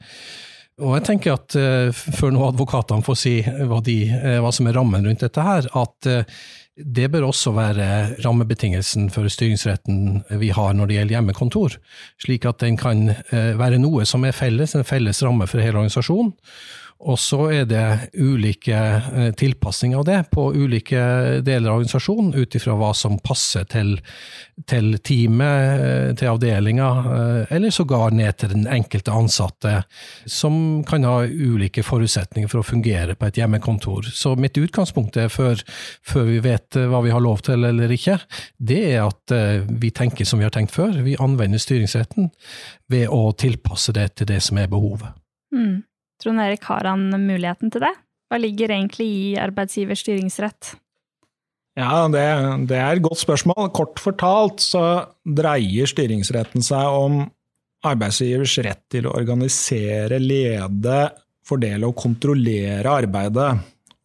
Og 0.82 0.96
jeg 0.98 1.06
tenker 1.12 1.36
at 1.38 1.58
uh, 1.58 1.94
før 1.94 2.34
nå 2.34 2.44
advokatene 2.48 3.06
får 3.06 3.18
si 3.22 3.36
hva, 3.46 3.82
de, 3.86 4.00
uh, 4.14 4.38
hva, 4.42 4.54
som 4.54 4.70
er 4.70 4.78
rammen 4.78 5.06
rundt 5.06 5.26
dette 5.26 5.46
her, 5.46 5.70
at 5.78 6.10
det 6.80 7.10
bør 7.12 7.28
også 7.30 7.52
være 7.56 7.88
rammebetingelsen 8.26 9.10
for 9.14 9.28
styringsretten 9.28 10.24
vi 10.42 10.52
har 10.56 10.74
når 10.74 10.90
det 10.90 10.98
gjelder 10.98 11.18
hjemmekontor, 11.18 11.78
slik 12.22 12.48
at 12.50 12.62
den 12.64 12.78
kan 12.80 13.10
eh, 13.12 13.54
være 13.60 13.82
noe 13.82 14.06
som 14.08 14.26
er 14.26 14.36
felles, 14.36 14.76
en 14.76 14.88
felles 14.88 15.24
ramme 15.26 15.48
for 15.50 15.62
hele 15.64 15.82
organisasjonen. 15.82 16.34
Og 17.00 17.16
så 17.20 17.46
er 17.54 17.68
det 17.68 18.12
ulike 18.20 18.76
eh, 18.76 19.30
tilpasninger 19.40 20.02
av 20.02 20.06
det 20.08 20.18
på 20.34 20.50
ulike 20.52 21.00
deler 21.48 21.72
av 21.72 21.78
organisasjonen, 21.80 22.34
ut 22.36 22.58
ifra 22.60 22.76
hva 22.76 22.90
som 22.98 23.16
passer 23.24 23.64
til, 23.72 23.94
til 24.68 24.98
teamet, 25.08 25.84
eh, 25.86 26.10
til 26.20 26.34
avdelinga, 26.34 26.90
eh, 27.16 27.56
eller 27.56 27.72
sågar 27.72 28.12
ned 28.12 28.42
til 28.42 28.52
den 28.52 28.68
enkelte 28.68 29.16
ansatte, 29.16 29.78
som 30.28 30.84
kan 30.88 31.08
ha 31.08 31.24
ulike 31.24 31.86
forutsetninger 31.88 32.52
for 32.52 32.60
å 32.60 32.68
fungere 32.68 33.16
på 33.16 33.30
et 33.30 33.40
hjemmekontor. 33.40 34.12
Så 34.12 34.36
mitt 34.36 34.60
utgangspunkt 34.60 35.22
er, 35.24 35.32
før, 35.32 35.64
før 36.04 36.28
vi 36.34 36.44
vet 36.44 36.76
hva 36.76 37.00
vi 37.06 37.16
har 37.16 37.24
lov 37.24 37.46
til 37.48 37.64
eller 37.64 37.96
ikke, 37.96 38.20
det 38.60 38.82
er 38.92 39.06
at 39.06 39.32
vi 39.70 39.94
tenker 39.96 40.28
som 40.28 40.42
vi 40.42 40.48
har 40.50 40.54
tenkt 40.56 40.76
før. 40.76 41.00
Vi 41.06 41.16
anvender 41.22 41.62
styringsretten 41.64 42.28
ved 42.92 43.08
å 43.08 43.30
tilpasse 43.40 43.96
det 43.96 44.10
til 44.20 44.34
det 44.34 44.42
som 44.44 44.60
er 44.60 44.68
behovet. 44.72 45.16
Mm. 45.56 45.86
Trond 46.20 46.42
Erik, 46.44 46.66
har 46.68 46.88
han 46.90 47.08
muligheten 47.24 47.72
til 47.72 47.84
det? 47.86 47.96
Hva 48.30 48.38
ligger 48.42 48.76
egentlig 48.76 49.08
i 49.08 49.26
arbeidsgivers 49.42 50.04
styringsrett? 50.04 50.76
Ja, 51.80 52.06
det, 52.12 52.26
det, 52.68 52.78
er 52.78 52.98
et 52.98 53.06
godt 53.06 53.22
spørsmål. 53.22 53.70
Kort 53.76 54.02
fortalt 54.04 54.62
så 54.64 54.84
dreier 55.24 55.88
styringsretten 55.90 56.66
seg 56.66 57.00
om 57.00 57.22
arbeidsgivers 57.88 58.58
rett 58.66 58.84
til 58.92 59.08
å 59.08 59.16
organisere, 59.16 60.20
lede, 60.20 61.02
fordele 61.48 61.88
og 61.88 61.98
kontrollere 62.02 62.98
arbeidet. 63.06 63.50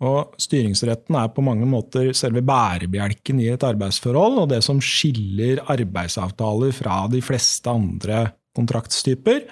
Og 0.04 0.36
styringsretten 0.40 1.16
er 1.18 1.30
på 1.34 1.42
mange 1.46 1.66
måter 1.68 2.12
selve 2.16 2.42
bærebjelken 2.46 3.40
i 3.42 3.50
et 3.54 3.66
arbeidsforhold, 3.66 4.40
og 4.44 4.50
det 4.52 4.60
som 4.66 4.82
skiller 4.82 5.62
arbeidsavtaler 5.74 6.74
fra 6.76 7.04
de 7.10 7.22
fleste 7.24 7.72
andre 7.72 8.26
kontraktstyper. 8.54 9.46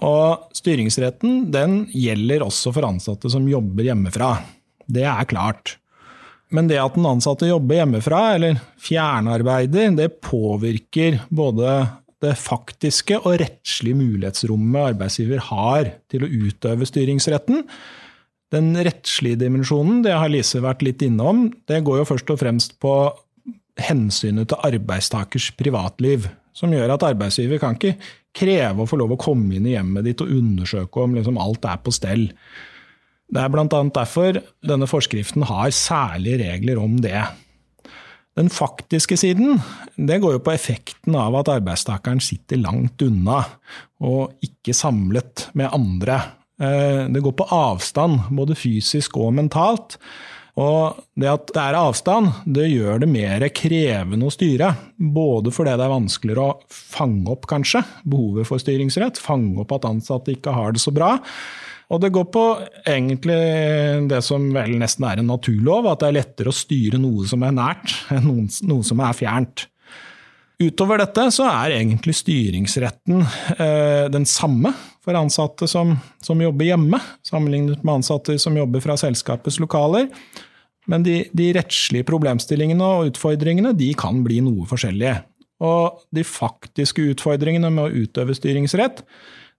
Og 0.00 0.48
styringsretten 0.56 1.46
den 1.52 1.82
gjelder 1.92 2.46
også 2.46 2.72
for 2.72 2.88
ansatte 2.88 3.30
som 3.32 3.48
jobber 3.50 3.90
hjemmefra. 3.90 4.34
Det 4.88 5.04
er 5.08 5.28
klart. 5.28 5.76
Men 6.52 6.68
det 6.68 6.80
at 6.80 6.96
den 6.96 7.08
ansatte 7.08 7.48
jobber 7.48 7.80
hjemmefra, 7.80 8.20
eller 8.36 8.60
fjernarbeider, 8.80 9.94
det 9.96 10.10
påvirker 10.24 11.22
både 11.32 11.80
det 12.22 12.36
faktiske 12.38 13.18
og 13.22 13.40
rettslige 13.40 13.98
mulighetsrommet 13.98 14.92
arbeidsgiver 14.92 15.42
har 15.48 15.90
til 16.12 16.24
å 16.26 16.30
utøve 16.30 16.86
styringsretten. 16.86 17.64
Den 18.52 18.70
rettslige 18.76 19.40
dimensjonen, 19.40 20.02
det 20.04 20.12
har 20.14 20.30
Lise 20.30 20.60
vært 20.62 20.84
litt 20.84 21.02
innom, 21.04 21.48
det 21.68 21.80
går 21.86 22.02
jo 22.02 22.08
først 22.12 22.30
og 22.34 22.40
fremst 22.42 22.76
på 22.82 22.94
hensynet 23.80 24.50
til 24.52 24.60
arbeidstakers 24.68 25.50
privatliv. 25.56 26.28
Som 26.52 26.74
gjør 26.76 26.92
at 26.94 27.06
arbeidsgiver 27.08 27.56
kan 27.62 27.78
ikke 27.78 27.96
kreve 28.36 28.84
å 28.84 28.88
få 28.88 28.98
lov 29.00 29.14
å 29.14 29.20
komme 29.20 29.58
inn 29.58 29.68
i 29.68 29.76
hjemmet 29.76 30.06
ditt 30.08 30.22
og 30.24 30.32
undersøke 30.32 31.04
om 31.04 31.16
liksom 31.16 31.40
alt 31.40 31.66
er 31.68 31.80
på 31.84 31.94
stell. 31.94 32.28
Det 33.32 33.40
er 33.40 33.52
bl.a. 33.52 33.66
derfor 33.68 34.40
denne 34.64 34.88
forskriften 34.88 35.46
har 35.48 35.72
særlige 35.76 36.42
regler 36.42 36.80
om 36.80 36.98
det. 37.04 37.20
Den 38.36 38.48
faktiske 38.52 39.16
siden 39.20 39.58
det 39.96 40.20
går 40.22 40.38
jo 40.38 40.44
på 40.44 40.54
effekten 40.54 41.16
av 41.20 41.36
at 41.40 41.50
arbeidstakeren 41.52 42.20
sitter 42.24 42.60
langt 42.62 43.02
unna 43.04 43.42
og 44.04 44.32
ikke 44.44 44.76
samlet 44.76 45.48
med 45.58 45.72
andre. 45.72 46.20
Eh, 46.60 47.08
det 47.12 47.24
går 47.24 47.36
på 47.36 47.48
avstand, 47.52 48.30
både 48.32 48.56
fysisk 48.56 49.18
og 49.20 49.34
mentalt. 49.36 49.98
Og 50.60 50.98
det 51.16 51.30
at 51.30 51.48
det 51.54 51.62
er 51.62 51.78
avstand, 51.78 52.28
det 52.44 52.68
gjør 52.68 53.00
det 53.00 53.08
mer 53.08 53.44
krevende 53.56 54.28
å 54.28 54.34
styre. 54.34 54.68
Både 55.00 55.52
fordi 55.54 55.76
det 55.78 55.86
er 55.86 55.94
vanskeligere 55.94 56.44
å 56.44 56.58
fange 56.68 57.32
opp, 57.32 57.48
kanskje, 57.48 57.80
behovet 58.04 58.48
for 58.50 58.60
styringsrett. 58.60 59.20
Fange 59.22 59.64
opp 59.64 59.72
at 59.78 59.88
ansatte 59.88 60.34
ikke 60.34 60.52
har 60.52 60.76
det 60.76 60.84
så 60.84 60.92
bra. 60.92 61.14
Og 61.92 62.00
det 62.00 62.12
går 62.12 62.28
på 62.32 62.44
egentlig 62.88 63.40
det 64.08 64.20
som 64.24 64.44
vel 64.54 64.76
nesten 64.80 65.08
er 65.08 65.20
en 65.20 65.28
naturlov, 65.32 65.88
at 65.88 66.04
det 66.04 66.08
er 66.10 66.18
lettere 66.20 66.52
å 66.52 66.56
styre 66.56 67.00
noe 67.00 67.26
som 67.28 67.44
er 67.44 67.56
nært, 67.56 67.96
enn 68.12 68.28
noe 68.28 68.84
som 68.86 69.02
er 69.04 69.16
fjernt. 69.16 69.66
Utover 70.62 71.00
dette 71.00 71.24
så 71.34 71.46
er 71.48 71.76
egentlig 71.78 72.14
styringsretten 72.18 73.22
eh, 73.56 74.06
den 74.12 74.26
samme 74.28 74.72
for 75.02 75.16
ansatte 75.18 75.66
som, 75.70 75.96
som, 76.22 76.40
jobber 76.44 76.68
hjemme, 76.68 77.00
sammenlignet 77.26 77.82
med 77.82 78.00
ansatte 78.00 78.36
som 78.38 78.56
jobber 78.58 78.84
fra 78.84 78.96
selskapets 79.00 79.58
lokaler. 79.62 80.08
Men 80.90 81.04
de, 81.06 81.22
de 81.34 81.50
rettslige 81.56 82.06
problemstillingene 82.06 82.86
og 82.86 83.12
utfordringene 83.12 83.74
de 83.78 83.92
kan 83.98 84.22
bli 84.24 84.40
noe 84.44 84.66
forskjellige. 84.70 85.20
Og 85.62 86.02
de 86.14 86.24
faktiske 86.26 87.04
utfordringene 87.12 87.70
med 87.72 87.86
å 87.86 88.04
utøve 88.04 88.36
styringsrett 88.36 89.04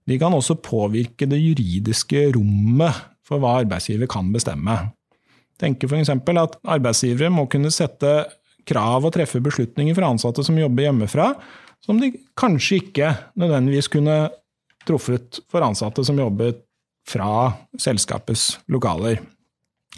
de 0.04 0.18
kan 0.20 0.36
også 0.36 0.58
påvirke 0.60 1.28
det 1.28 1.40
juridiske 1.40 2.26
rommet 2.36 3.04
for 3.24 3.40
hva 3.40 3.58
arbeidsgiver 3.62 4.08
kan 4.10 4.28
bestemme. 4.34 4.76
Tenker 5.60 5.88
f.eks. 5.88 6.10
at 6.12 6.58
arbeidsgivere 6.60 7.32
må 7.32 7.46
kunne 7.48 7.72
sette 7.72 8.12
krav 8.68 9.04
og 9.04 9.14
treffe 9.14 9.42
beslutninger 9.44 9.96
for 9.96 10.06
ansatte 10.08 10.44
som 10.46 10.58
jobber 10.58 10.88
hjemmefra, 10.88 11.32
som 11.84 12.00
de 12.00 12.12
kanskje 12.38 12.80
ikke 12.82 13.12
nødvendigvis 13.40 13.90
kunne 13.92 14.18
truffet 14.88 15.40
for 15.52 15.64
ansatte 15.64 16.04
som 16.06 16.18
jobber 16.20 16.56
fra 17.08 17.52
selskapets 17.80 18.54
lokaler. 18.72 19.20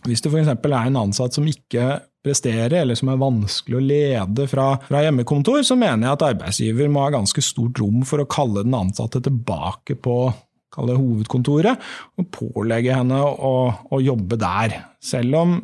Hvis 0.07 0.23
det 0.23 0.33
f.eks. 0.33 0.51
er 0.51 0.77
en 0.77 1.01
ansatt 1.01 1.37
som 1.37 1.47
ikke 1.49 2.01
presterer, 2.27 2.81
eller 2.83 2.99
som 2.99 3.13
er 3.13 3.21
vanskelig 3.21 3.79
å 3.79 3.85
lede 3.85 4.49
fra, 4.51 4.73
fra, 4.89 5.03
hjemmekontor, 5.05 5.63
så 5.67 5.77
mener 5.79 6.09
jeg 6.09 6.19
at 6.19 6.27
arbeidsgiver 6.33 6.91
må 6.91 7.05
ha 7.05 7.15
ganske 7.15 7.43
stort 7.45 7.79
rom 7.83 8.03
for 8.07 8.23
å 8.23 8.31
kalle 8.31 8.67
den 8.67 8.75
ansatte 8.77 9.23
tilbake 9.23 9.99
på 10.03 10.19
hovedkontoret, 10.77 11.81
og 12.21 12.27
pålegge 12.35 12.99
henne 12.99 13.23
å, 13.25 13.55
å, 13.89 14.01
jobbe 14.03 14.37
der. 14.37 14.75
Selv 15.01 15.39
om 15.39 15.55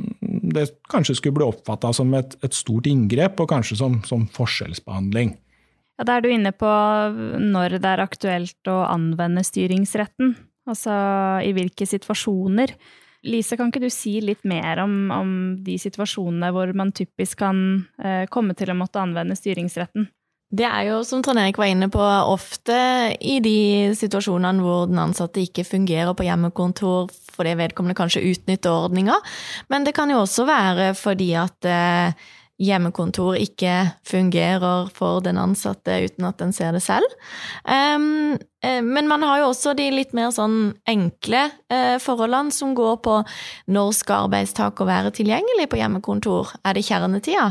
det 0.56 0.68
kanskje 0.92 1.18
skulle 1.18 1.40
bli 1.40 1.48
oppfatta 1.48 1.92
som 1.96 2.12
et, 2.18 2.36
et, 2.44 2.54
stort 2.54 2.88
inngrep, 2.90 3.40
og 3.42 3.50
kanskje 3.52 3.78
som, 3.80 4.00
som 4.08 4.26
forskjellsbehandling. 4.32 5.36
Ja, 5.98 6.06
Da 6.08 6.16
er 6.16 6.24
du 6.24 6.30
inne 6.32 6.54
på 6.56 6.70
når 7.42 7.78
det 7.78 7.92
er 7.92 8.04
aktuelt 8.04 8.70
å 8.70 8.82
anvende 8.88 9.44
styringsretten. 9.46 10.34
Altså 10.70 10.94
i 11.42 11.50
hvilke 11.56 11.86
situasjoner. 11.90 12.76
Lise, 13.26 13.56
kan 13.58 13.70
ikke 13.70 13.84
du 13.84 13.90
si 13.90 14.16
litt 14.22 14.42
mer 14.48 14.80
om, 14.82 14.94
om 15.14 15.30
de 15.62 15.76
situasjonene 15.78 16.50
hvor 16.54 16.72
man 16.74 16.90
typisk 16.94 17.38
kan 17.42 17.60
eh, 18.02 18.24
komme 18.30 18.54
til 18.58 18.72
å 18.72 18.78
måtte 18.78 19.02
anvende 19.02 19.36
styringsretten? 19.38 20.08
Det 20.52 20.66
er 20.68 20.90
jo, 20.90 20.98
som 21.06 21.22
Trond 21.24 21.40
Erik 21.40 21.56
var 21.56 21.70
inne 21.70 21.88
på, 21.88 22.02
ofte 22.02 22.74
i 23.24 23.38
de 23.40 23.94
situasjonene 23.96 24.60
hvor 24.60 24.90
den 24.90 25.00
ansatte 25.00 25.40
ikke 25.40 25.64
fungerer 25.64 26.12
på 26.18 26.26
hjemmekontor 26.26 27.08
fordi 27.32 27.56
vedkommende 27.58 27.98
kanskje 27.98 28.24
utnytter 28.32 28.84
ordninga, 28.86 29.18
men 29.72 29.88
det 29.88 29.96
kan 29.96 30.12
jo 30.12 30.22
også 30.22 30.46
være 30.48 30.92
fordi 30.98 31.32
at 31.40 31.68
eh, 31.68 32.30
hjemmekontor 32.62 33.36
ikke 33.40 33.74
fungerer 34.06 34.88
for 34.94 35.22
den 35.24 35.38
ansatte 35.40 35.96
uten 36.04 36.26
at 36.28 36.38
den 36.40 36.52
ser 36.54 36.74
det 36.76 36.82
selv. 36.84 37.06
Um, 37.64 38.38
men 38.62 39.08
man 39.10 39.24
har 39.26 39.40
jo 39.40 39.48
også 39.50 39.74
de 39.78 39.88
litt 39.90 40.12
mer 40.14 40.30
sånn 40.34 40.74
enkle 40.88 41.48
uh, 41.72 41.98
forholdene 42.02 42.54
som 42.54 42.76
går 42.78 43.00
på 43.02 43.16
når 43.74 43.94
skal 43.98 44.28
arbeidstaker 44.28 44.86
være 44.86 45.14
tilgjengelig 45.16 45.66
på 45.72 45.80
hjemmekontor? 45.80 46.54
Er 46.62 46.78
det 46.78 46.86
kjernetida? 46.86 47.48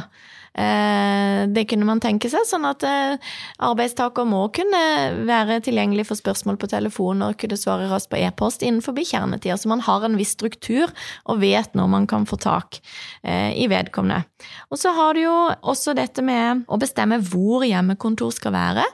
Eh, 0.51 1.48
det 1.48 1.63
kunne 1.72 1.88
man 1.88 2.01
tenke 2.03 2.27
seg, 2.31 2.43
sånn 2.48 2.65
at 2.67 2.84
eh, 2.84 3.29
arbeidstaker 3.63 4.27
må 4.27 4.43
kunne 4.51 4.81
være 5.27 5.62
tilgjengelig 5.63 6.10
for 6.10 6.20
spørsmål 6.20 6.60
på 6.60 6.67
telefon 6.74 7.24
og 7.24 7.38
kunne 7.39 7.60
svare 7.60 7.88
raskt 7.91 8.12
på 8.12 8.20
e-post 8.20 8.65
innenfor 8.67 9.00
kjernetida, 9.00 9.55
så 9.55 9.72
man 9.72 9.84
har 9.86 10.03
en 10.03 10.20
viss 10.20 10.36
struktur 10.36 10.91
og 11.31 11.41
vet 11.43 11.72
når 11.77 11.89
man 11.96 12.10
kan 12.10 12.27
få 12.27 12.39
tak 12.41 12.81
eh, 13.24 13.55
i 13.55 13.70
vedkommende. 13.72 14.25
Og 14.70 14.81
så 14.81 14.91
har 14.98 15.15
du 15.15 15.24
jo 15.24 15.38
også 15.62 15.96
dette 15.96 16.24
med 16.25 16.65
å 16.67 16.79
bestemme 16.81 17.22
hvor 17.24 17.63
hjemmekontor 17.67 18.36
skal 18.36 18.55
være. 18.55 18.86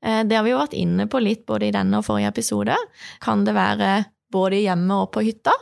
Det 0.00 0.32
har 0.32 0.46
vi 0.46 0.52
jo 0.54 0.56
vært 0.56 0.74
inne 0.80 1.04
på 1.12 1.20
litt 1.20 1.42
både 1.44 1.66
i 1.68 1.74
denne 1.74 1.98
og 1.98 2.06
forrige 2.06 2.30
episode. 2.32 2.76
Kan 3.20 3.42
det 3.44 3.52
være 3.52 3.90
både 4.32 4.60
hjemme 4.62 4.96
og 5.02 5.10
på 5.14 5.22
hytta. 5.26 5.52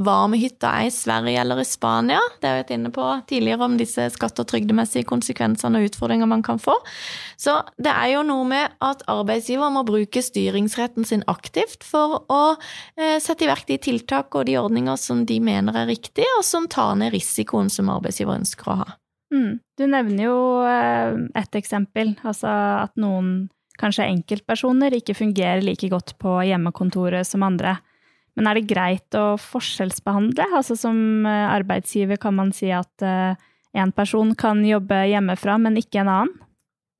Hva 0.00 0.22
om 0.26 0.36
hytta 0.38 0.70
er 0.78 0.88
i 0.88 0.94
Sverige 0.94 1.40
eller 1.42 1.62
i 1.62 1.66
Spania? 1.68 2.20
Det 2.40 2.48
har 2.48 2.56
vi 2.56 2.62
vært 2.62 2.74
inne 2.76 2.92
på 2.94 3.08
tidligere 3.30 3.66
om 3.66 3.76
disse 3.80 4.06
skatte- 4.14 4.44
og 4.44 4.50
trygdemessige 4.50 5.08
konsekvensene 5.08 5.80
og 5.80 5.90
utfordringer 5.90 6.30
man 6.30 6.44
kan 6.46 6.60
få. 6.62 6.76
Så 7.36 7.58
det 7.82 7.92
er 7.92 8.14
jo 8.14 8.24
noe 8.26 8.46
med 8.48 8.78
at 8.84 9.04
arbeidsgiver 9.10 9.72
må 9.74 9.84
bruke 9.88 10.22
styringsretten 10.24 11.06
sin 11.08 11.26
aktivt 11.30 11.84
for 11.86 12.22
å 12.32 12.42
eh, 12.96 13.18
sette 13.22 13.46
i 13.46 13.50
verk 13.50 13.66
de 13.68 13.78
tiltak 13.82 14.34
og 14.38 14.46
de 14.48 14.58
ordninger 14.60 14.98
som 15.00 15.26
de 15.28 15.38
mener 15.42 15.76
er 15.82 15.90
riktige, 15.90 16.30
og 16.38 16.46
som 16.46 16.68
tar 16.70 16.94
ned 17.00 17.14
risikoen 17.14 17.70
som 17.72 17.90
arbeidsgiver 17.92 18.38
ønsker 18.38 18.72
å 18.72 18.80
ha. 18.82 18.90
Mm. 19.32 19.58
Du 19.78 19.86
nevner 19.88 20.26
jo 20.26 20.38
eh, 20.68 21.18
et 21.40 21.58
eksempel, 21.58 22.14
altså 22.22 22.52
at 22.84 22.96
noen 23.00 23.48
kanskje 23.80 24.08
enkeltpersoner 24.10 24.94
ikke 24.98 25.16
fungerer 25.16 25.64
like 25.64 25.88
godt 25.92 26.14
på 26.22 26.36
hjemmekontoret 26.48 27.26
som 27.26 27.44
andre. 27.46 27.78
Men 28.38 28.48
er 28.48 28.58
det 28.58 28.68
greit 28.70 29.18
å 29.18 29.34
forskjellsbehandle? 29.40 30.46
Altså 30.56 30.76
som 30.78 31.26
eh, 31.28 31.48
arbeidsgiver 31.52 32.20
kan 32.20 32.36
man 32.38 32.54
si 32.56 32.70
at 32.72 33.04
én 33.04 33.36
eh, 33.36 33.96
person 33.96 34.32
kan 34.38 34.62
jobbe 34.64 35.04
hjemmefra, 35.10 35.58
men 35.60 35.76
ikke 35.80 36.02
en 36.04 36.12
annen? 36.12 36.38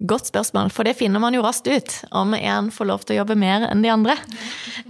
Godt 0.02 0.32
spørsmål, 0.32 0.72
for 0.74 0.86
det 0.88 0.96
finner 0.98 1.22
man 1.22 1.34
jo 1.36 1.44
raskt 1.44 1.68
ut, 1.70 1.92
om 2.10 2.34
en 2.34 2.72
får 2.74 2.88
lov 2.88 3.04
til 3.06 3.14
å 3.14 3.20
jobbe 3.20 3.36
mer 3.38 3.68
enn 3.68 3.84
de 3.84 3.90
andre. 3.92 4.16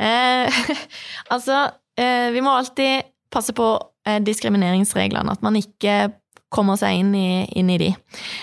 Eh, 0.01 0.61
altså, 1.35 1.67
eh, 2.01 2.31
vi 2.33 2.41
må 2.45 2.55
alltid 2.57 3.11
passe 3.33 3.53
på 3.57 3.67
eh, 4.09 4.23
diskrimineringsreglene, 4.25 5.35
at 5.35 5.45
man 5.45 5.59
ikke 5.61 6.15
kommer 6.53 6.79
seg 6.81 7.01
inn 7.01 7.15
i, 7.17 7.45
inn 7.59 7.71
i 7.73 7.79
de. 7.81 7.91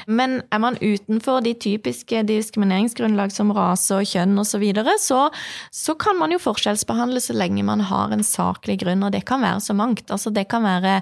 Men 0.09 0.39
er 0.51 0.61
man 0.63 0.79
utenfor 0.81 1.43
de 1.45 1.53
typiske 1.53 2.23
diskrimineringsgrunnlag 2.27 3.33
som 3.33 3.53
rase 3.55 4.01
og 4.01 4.09
kjønn 4.09 4.37
osv., 4.37 4.49
så, 4.49 4.57
videre, 4.57 4.95
så 4.99 5.19
så 5.71 5.93
kan 5.99 6.17
man 6.17 6.33
jo 6.33 6.39
forskjellsbehandle 6.41 7.21
så 7.21 7.35
lenge 7.37 7.63
man 7.65 7.83
har 7.85 8.13
en 8.13 8.23
saklig 8.25 8.79
grunn, 8.81 9.03
og 9.05 9.13
det 9.13 9.21
kan 9.29 9.43
være 9.43 9.61
så 9.63 9.75
mangt. 9.77 10.09
Altså 10.11 10.31
det 10.33 10.47
kan 10.51 10.65
være 10.65 10.99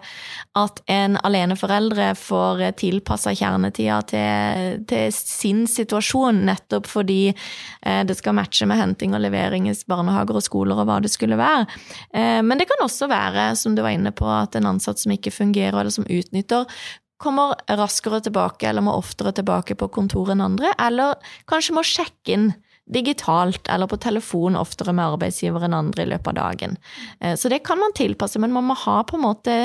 at 0.60 0.82
en 0.92 1.18
aleneforeldre 1.26 2.12
får 2.20 2.64
tilpassa 2.82 3.34
kjernetida 3.38 4.02
til, 4.12 4.84
til, 4.90 5.08
sin 5.16 5.66
situasjon, 5.70 6.44
nettopp 6.48 6.90
fordi 6.90 7.22
eh, 7.32 8.04
det 8.08 8.18
skal 8.20 8.36
matche 8.38 8.68
med 8.70 8.82
henting 8.82 9.16
og 9.16 9.24
levering 9.24 9.70
i 9.72 9.76
barnehager 9.90 10.40
og 10.40 10.46
skoler 10.46 10.82
og 10.82 10.90
hva 10.90 11.00
det 11.04 11.12
skulle 11.14 11.40
være. 11.40 11.66
Eh, 12.12 12.42
men 12.46 12.60
det 12.60 12.68
kan 12.70 12.84
også 12.86 13.10
være, 13.12 13.50
som 13.60 13.76
du 13.78 13.84
var 13.86 13.96
inne 13.96 14.14
på, 14.16 14.28
at 14.30 14.58
en 14.58 14.70
ansatt 14.74 15.02
som 15.02 15.14
ikke 15.16 15.34
fungerer, 15.34 15.80
eller 15.80 15.94
som 15.94 16.08
utnytter 16.08 16.68
kommer 17.22 17.58
raskere 17.80 18.22
tilbake 18.24 18.70
eller 18.70 18.86
må 18.86 18.96
oftere 18.98 19.34
tilbake 19.36 19.78
på 19.80 19.90
kontoret 19.94 20.36
enn 20.36 20.46
andre, 20.46 20.74
eller 20.82 21.18
kanskje 21.50 21.76
må 21.78 21.86
sjekke 21.86 22.36
inn 22.36 22.50
digitalt 22.88 23.68
eller 23.68 23.90
på 23.92 24.00
telefon 24.00 24.56
oftere 24.56 24.94
med 24.96 25.18
arbeidsgiver 25.18 25.66
enn 25.68 25.76
andre 25.76 26.06
i 26.06 26.12
løpet 26.14 26.32
av 26.32 26.38
dagen. 26.38 26.78
Eh, 27.20 27.36
så 27.36 27.52
det 27.52 27.64
kan 27.68 27.80
man 27.82 27.96
tilpasse, 27.98 28.40
men 28.40 28.54
man 28.56 28.70
må 28.70 28.78
ha 28.86 29.02
på 29.04 29.18
en 29.18 29.26
måte 29.26 29.58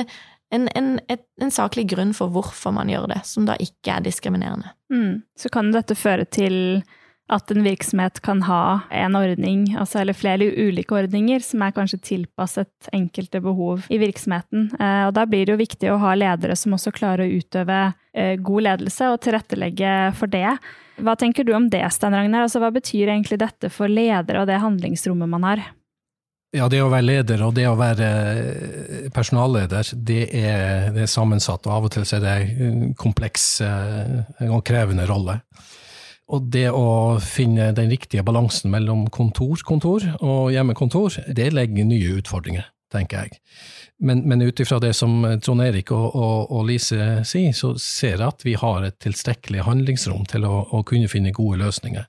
en, 0.53 0.67
en, 0.77 0.97
en 1.41 1.53
saklig 1.53 1.87
grunn 1.93 2.11
for 2.13 2.33
hvorfor 2.33 2.75
man 2.75 2.91
gjør 2.91 3.07
det, 3.13 3.21
som 3.25 3.47
da 3.47 3.55
ikke 3.61 3.95
er 3.95 4.03
diskriminerende. 4.05 4.73
Mm. 4.93 5.23
Så 5.39 5.49
kan 5.53 5.71
dette 5.73 5.97
føre 5.97 6.27
til 6.29 6.83
at 7.31 7.51
en 7.51 7.63
virksomhet 7.63 8.19
kan 8.21 8.41
ha 8.43 8.81
en 8.91 9.15
ordning, 9.15 9.65
altså, 9.79 10.01
eller 10.01 10.15
flere 10.17 10.49
ulike 10.59 10.95
ordninger, 10.95 11.39
som 11.43 11.61
er 11.63 11.73
kanskje 11.75 12.01
tilpasset 12.03 12.89
enkelte 12.93 13.39
behov 13.43 13.85
i 13.93 13.99
virksomheten. 14.01 14.67
Eh, 14.75 15.03
og 15.07 15.13
da 15.15 15.23
blir 15.29 15.45
det 15.47 15.55
jo 15.55 15.61
viktig 15.61 15.91
å 15.91 15.99
ha 16.03 16.13
ledere 16.19 16.57
som 16.59 16.75
også 16.75 16.91
klarer 16.95 17.23
å 17.23 17.37
utøve 17.39 17.79
eh, 18.13 18.35
god 18.43 18.67
ledelse 18.67 19.07
og 19.13 19.21
tilrettelegge 19.23 19.93
for 20.19 20.31
det. 20.33 20.49
Hva 20.99 21.15
tenker 21.17 21.47
du 21.47 21.53
om 21.55 21.69
det, 21.71 21.85
Stein 21.95 22.13
Ragnar? 22.13 22.43
Altså, 22.45 22.59
hva 22.61 22.73
betyr 22.75 23.07
egentlig 23.07 23.39
dette 23.41 23.71
for 23.73 23.87
ledere 23.87 24.43
og 24.43 24.51
det 24.51 24.59
handlingsrommet 24.61 25.31
man 25.31 25.47
har? 25.47 25.63
Ja, 26.53 26.67
det 26.69 26.83
å 26.83 26.91
være 26.91 27.07
leder 27.07 27.41
og 27.47 27.55
det 27.55 27.63
å 27.65 27.77
være 27.79 28.09
eh, 28.35 29.07
personalleder, 29.15 29.95
det 29.95 30.25
er, 30.27 30.91
det 30.93 31.07
er 31.07 31.13
sammensatt, 31.15 31.63
og 31.71 31.79
av 31.79 31.87
og 31.87 31.95
til 31.95 32.03
er 32.03 32.27
det 32.27 32.35
en 32.67 32.91
kompleks 32.99 33.47
og 33.63 34.59
krevende 34.67 35.07
rolle. 35.09 35.39
Og 36.31 36.45
det 36.53 36.69
å 36.71 37.19
finne 37.19 37.73
den 37.75 37.91
riktige 37.91 38.23
balansen 38.23 38.71
mellom 38.71 39.07
kontor-kontor 39.11 40.05
og 40.21 40.53
hjemmekontor, 40.53 41.19
det 41.35 41.51
legger 41.51 41.87
nye 41.89 42.19
utfordringer, 42.21 42.69
tenker 42.93 43.25
jeg. 43.25 43.41
Men, 44.03 44.23
men 44.27 44.41
ut 44.41 44.59
ifra 44.59 44.79
det 44.83 44.93
som 44.97 45.21
Trond 45.43 45.63
Erik 45.63 45.91
og, 45.95 46.15
og, 46.15 46.49
og, 46.51 46.63
Lise 46.67 47.21
sier, 47.27 47.53
så 47.55 47.73
ser 47.79 48.17
jeg 48.17 48.25
at 48.25 48.45
vi 48.47 48.55
har 48.59 48.87
et 48.87 48.97
tilstrekkelig 49.03 49.65
handlingsrom 49.67 50.25
til 50.31 50.47
å, 50.47 50.63
å, 50.71 50.81
kunne 50.87 51.11
finne 51.11 51.35
gode 51.35 51.59
løsninger. 51.61 52.07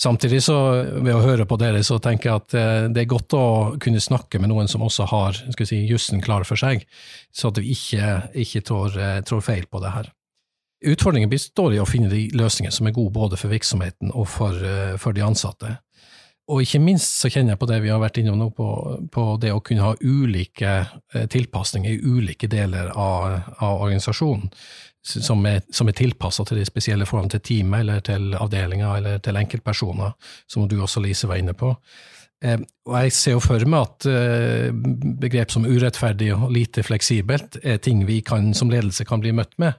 Samtidig, 0.00 0.40
så, 0.46 0.56
ved 1.02 1.12
å 1.12 1.24
høre 1.24 1.44
på 1.46 1.58
dere, 1.60 1.82
så 1.86 1.98
tenker 2.02 2.30
jeg 2.30 2.40
at 2.40 2.56
eh, 2.56 2.86
det 2.88 3.02
er 3.02 3.10
godt 3.10 3.36
å 3.36 3.44
kunne 3.82 4.00
snakke 4.00 4.40
med 4.40 4.50
noen 4.54 4.70
som 4.70 4.86
også 4.86 5.10
har 5.10 5.42
skal 5.52 5.68
si, 5.68 5.82
jussen 5.90 6.22
klar 6.24 6.46
for 6.48 6.58
seg, 6.58 6.86
så 7.34 7.50
at 7.50 7.60
vi 7.60 7.74
ikke, 7.74 8.14
ikke 8.46 8.64
trår, 8.70 8.96
eh, 8.96 9.20
trår 9.28 9.44
feil 9.44 9.68
på 9.68 9.82
det 9.84 9.92
her. 9.98 10.10
Utfordringen 10.80 11.28
består 11.28 11.74
i 11.74 11.80
å 11.80 11.88
finne 11.88 12.08
de 12.08 12.30
løsningene 12.32 12.72
som 12.72 12.88
er 12.88 12.96
gode 12.96 13.12
både 13.12 13.36
for 13.36 13.52
virksomheten 13.52 14.12
og 14.16 14.28
for, 14.32 14.56
eh, 14.64 14.96
for, 14.96 15.12
de 15.12 15.24
ansatte. 15.24 15.74
Og 16.50 16.62
ikke 16.64 16.80
minst 16.82 17.18
så 17.20 17.28
kjenner 17.30 17.52
jeg 17.52 17.60
på 17.60 17.68
det 17.68 17.80
vi 17.84 17.90
har 17.92 18.00
vært 18.00 18.16
innom 18.22 18.38
nå, 18.40 18.48
på, 18.56 18.68
på 19.12 19.24
det 19.42 19.52
å 19.52 19.60
kunne 19.60 19.84
ha 19.84 19.98
ulike 20.00 20.70
eh, 21.14 21.26
tilpasninger 21.30 21.92
i 21.92 22.00
ulike 22.00 22.48
deler 22.48 22.88
av, 22.96 23.52
av 23.58 23.82
organisasjonen, 23.84 24.48
som 25.02 25.44
er, 25.46 25.60
som 25.72 25.88
er 25.88 25.98
tilpassa 26.00 26.44
til 26.48 26.60
de 26.60 26.64
spesielle 26.68 27.06
forholdene 27.08 27.36
til 27.36 27.44
teamet 27.50 27.84
eller 27.84 28.00
til 28.08 28.32
avdelinga 28.40 28.96
eller 28.96 29.20
til 29.20 29.36
enkeltpersoner, 29.36 30.16
som 30.48 30.64
du 30.68 30.78
også, 30.80 31.04
Lise, 31.04 31.28
var 31.28 31.42
inne 31.44 31.52
på. 31.52 31.74
Eh, 32.40 32.56
og 32.88 32.96
jeg 33.04 33.14
ser 33.18 33.36
jo 33.36 33.44
for 33.44 33.68
meg 33.68 33.84
at 33.84 34.08
begrep 35.20 35.52
som 35.52 35.68
urettferdig 35.68 36.32
og 36.38 36.48
lite 36.56 36.88
fleksibelt 36.88 37.60
er 37.60 37.84
ting 37.84 38.06
vi 38.08 38.22
kan, 38.24 38.54
som 38.56 38.72
ledelse 38.72 39.04
kan 39.04 39.20
bli 39.20 39.36
møtt 39.36 39.60
med 39.60 39.76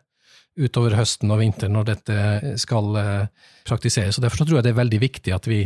utover 0.60 0.98
høsten 1.00 1.32
og 1.32 1.40
vinteren 1.42 1.76
når 1.78 1.88
dette 1.94 2.18
skal 2.60 3.00
eh, 3.00 3.48
praktiseres. 3.68 4.18
Og 4.18 4.26
Derfor 4.26 4.44
tror 4.44 4.60
jeg 4.60 4.68
det 4.68 4.74
er 4.74 4.82
veldig 4.82 5.02
viktig 5.02 5.34
at 5.36 5.48
vi, 5.50 5.64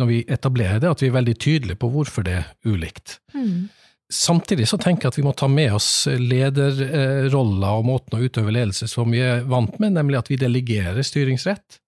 når 0.00 0.10
vi 0.10 0.20
etablerer 0.26 0.82
det, 0.82 0.90
at 0.90 1.04
vi 1.04 1.10
er 1.10 1.16
veldig 1.18 1.36
tydelige 1.38 1.80
på 1.80 1.90
hvorfor 1.92 2.26
det 2.26 2.38
er 2.40 2.52
ulikt. 2.66 3.18
Mm. 3.36 3.70
Samtidig 4.14 4.66
så 4.68 4.78
tenker 4.78 5.06
jeg 5.06 5.14
at 5.14 5.18
vi 5.18 5.26
må 5.26 5.32
ta 5.38 5.48
med 5.48 5.74
oss 5.74 6.06
lederroller 6.06 7.80
og 7.80 7.86
måten 7.88 8.18
å 8.18 8.22
utøve 8.26 8.52
ledelse 8.52 8.88
som 8.90 9.10
vi 9.14 9.22
er 9.24 9.46
vant 9.48 9.78
med, 9.82 9.94
nemlig 9.96 10.20
at 10.20 10.30
vi 10.30 10.38
delegerer 10.38 11.06
styringsrett 11.06 11.80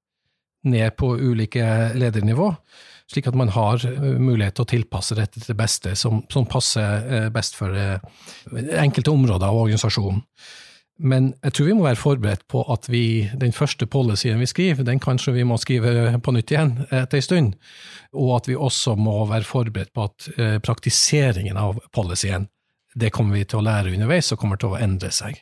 ned 0.66 0.96
på 0.98 1.12
ulike 1.20 1.66
ledernivå, 1.94 2.48
slik 3.12 3.28
at 3.30 3.36
man 3.38 3.52
har 3.54 3.84
eh, 3.86 4.06
mulighet 4.18 4.56
til 4.56 4.64
å 4.64 4.70
tilpasse 4.70 5.18
dette 5.18 5.38
til 5.38 5.52
det 5.52 5.58
beste, 5.58 5.92
som, 5.98 6.24
som 6.32 6.48
passer 6.50 7.04
eh, 7.06 7.28
best 7.34 7.58
for 7.58 7.74
enkelte 7.76 9.12
områder 9.12 9.46
av 9.46 9.60
organisasjonen. 9.66 10.24
Men 10.96 11.34
jeg 11.44 11.52
tror 11.52 11.66
vi 11.68 11.74
må 11.76 11.84
være 11.84 12.00
forberedt 12.00 12.46
på 12.48 12.62
at 12.72 12.88
vi, 12.88 13.28
den 13.36 13.52
første 13.52 13.84
policyen 13.90 14.40
vi 14.40 14.48
skriver, 14.48 14.86
den 14.86 15.00
kanskje 15.02 15.34
vi 15.36 15.44
må 15.44 15.58
skrive 15.60 16.16
på 16.24 16.32
nytt 16.32 16.54
igjen 16.54 16.72
etter 16.88 17.20
en 17.20 17.26
stund. 17.26 17.50
Og 18.16 18.32
at 18.38 18.48
vi 18.48 18.56
også 18.56 18.96
må 18.96 19.18
være 19.28 19.44
forberedt 19.44 19.92
på 19.96 20.06
at 20.08 20.28
eh, 20.36 20.56
praktiseringen 20.64 21.60
av 21.60 21.82
policyen, 21.92 22.48
det 22.96 23.12
kommer 23.12 23.36
vi 23.36 23.44
til 23.44 23.60
å 23.60 23.66
lære 23.66 23.92
underveis 23.92 24.32
og 24.32 24.40
kommer 24.40 24.60
til 24.60 24.72
å 24.72 24.80
endre 24.80 25.12
seg. 25.12 25.36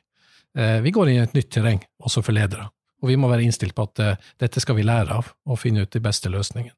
Eh, 0.58 0.80
vi 0.82 0.90
går 0.94 1.12
inn 1.12 1.20
i 1.20 1.26
et 1.28 1.36
nytt 1.38 1.52
terreng, 1.54 1.84
også 2.02 2.24
for 2.26 2.34
ledere. 2.34 2.66
Og 3.04 3.12
vi 3.12 3.18
må 3.20 3.30
være 3.30 3.46
innstilt 3.46 3.76
på 3.78 3.86
at 3.86 4.02
eh, 4.02 4.30
dette 4.42 4.62
skal 4.62 4.80
vi 4.80 4.86
lære 4.86 5.20
av, 5.20 5.30
og 5.46 5.60
finne 5.62 5.86
ut 5.86 5.94
de 5.94 6.02
beste 6.02 6.32
løsningene. 6.34 6.74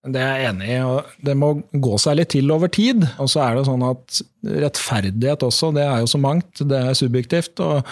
Det 0.00 0.20
er 0.20 0.38
jeg 0.40 0.48
enig 0.54 0.68
i. 0.72 0.78
og 0.80 1.26
Det 1.26 1.36
må 1.36 1.52
gå 1.72 1.98
seg 2.00 2.16
litt 2.16 2.32
til 2.32 2.50
over 2.54 2.72
tid. 2.72 3.04
Og 3.20 3.28
så 3.28 3.44
er 3.44 3.58
det 3.58 3.66
sånn 3.68 3.84
at 3.84 4.20
rettferdighet 4.64 5.44
også, 5.44 5.74
det 5.76 5.84
er 5.84 6.00
jo 6.00 6.10
så 6.10 6.20
mangt. 6.22 6.62
Det 6.64 6.78
er 6.78 6.96
subjektivt. 6.96 7.60
og, 7.60 7.84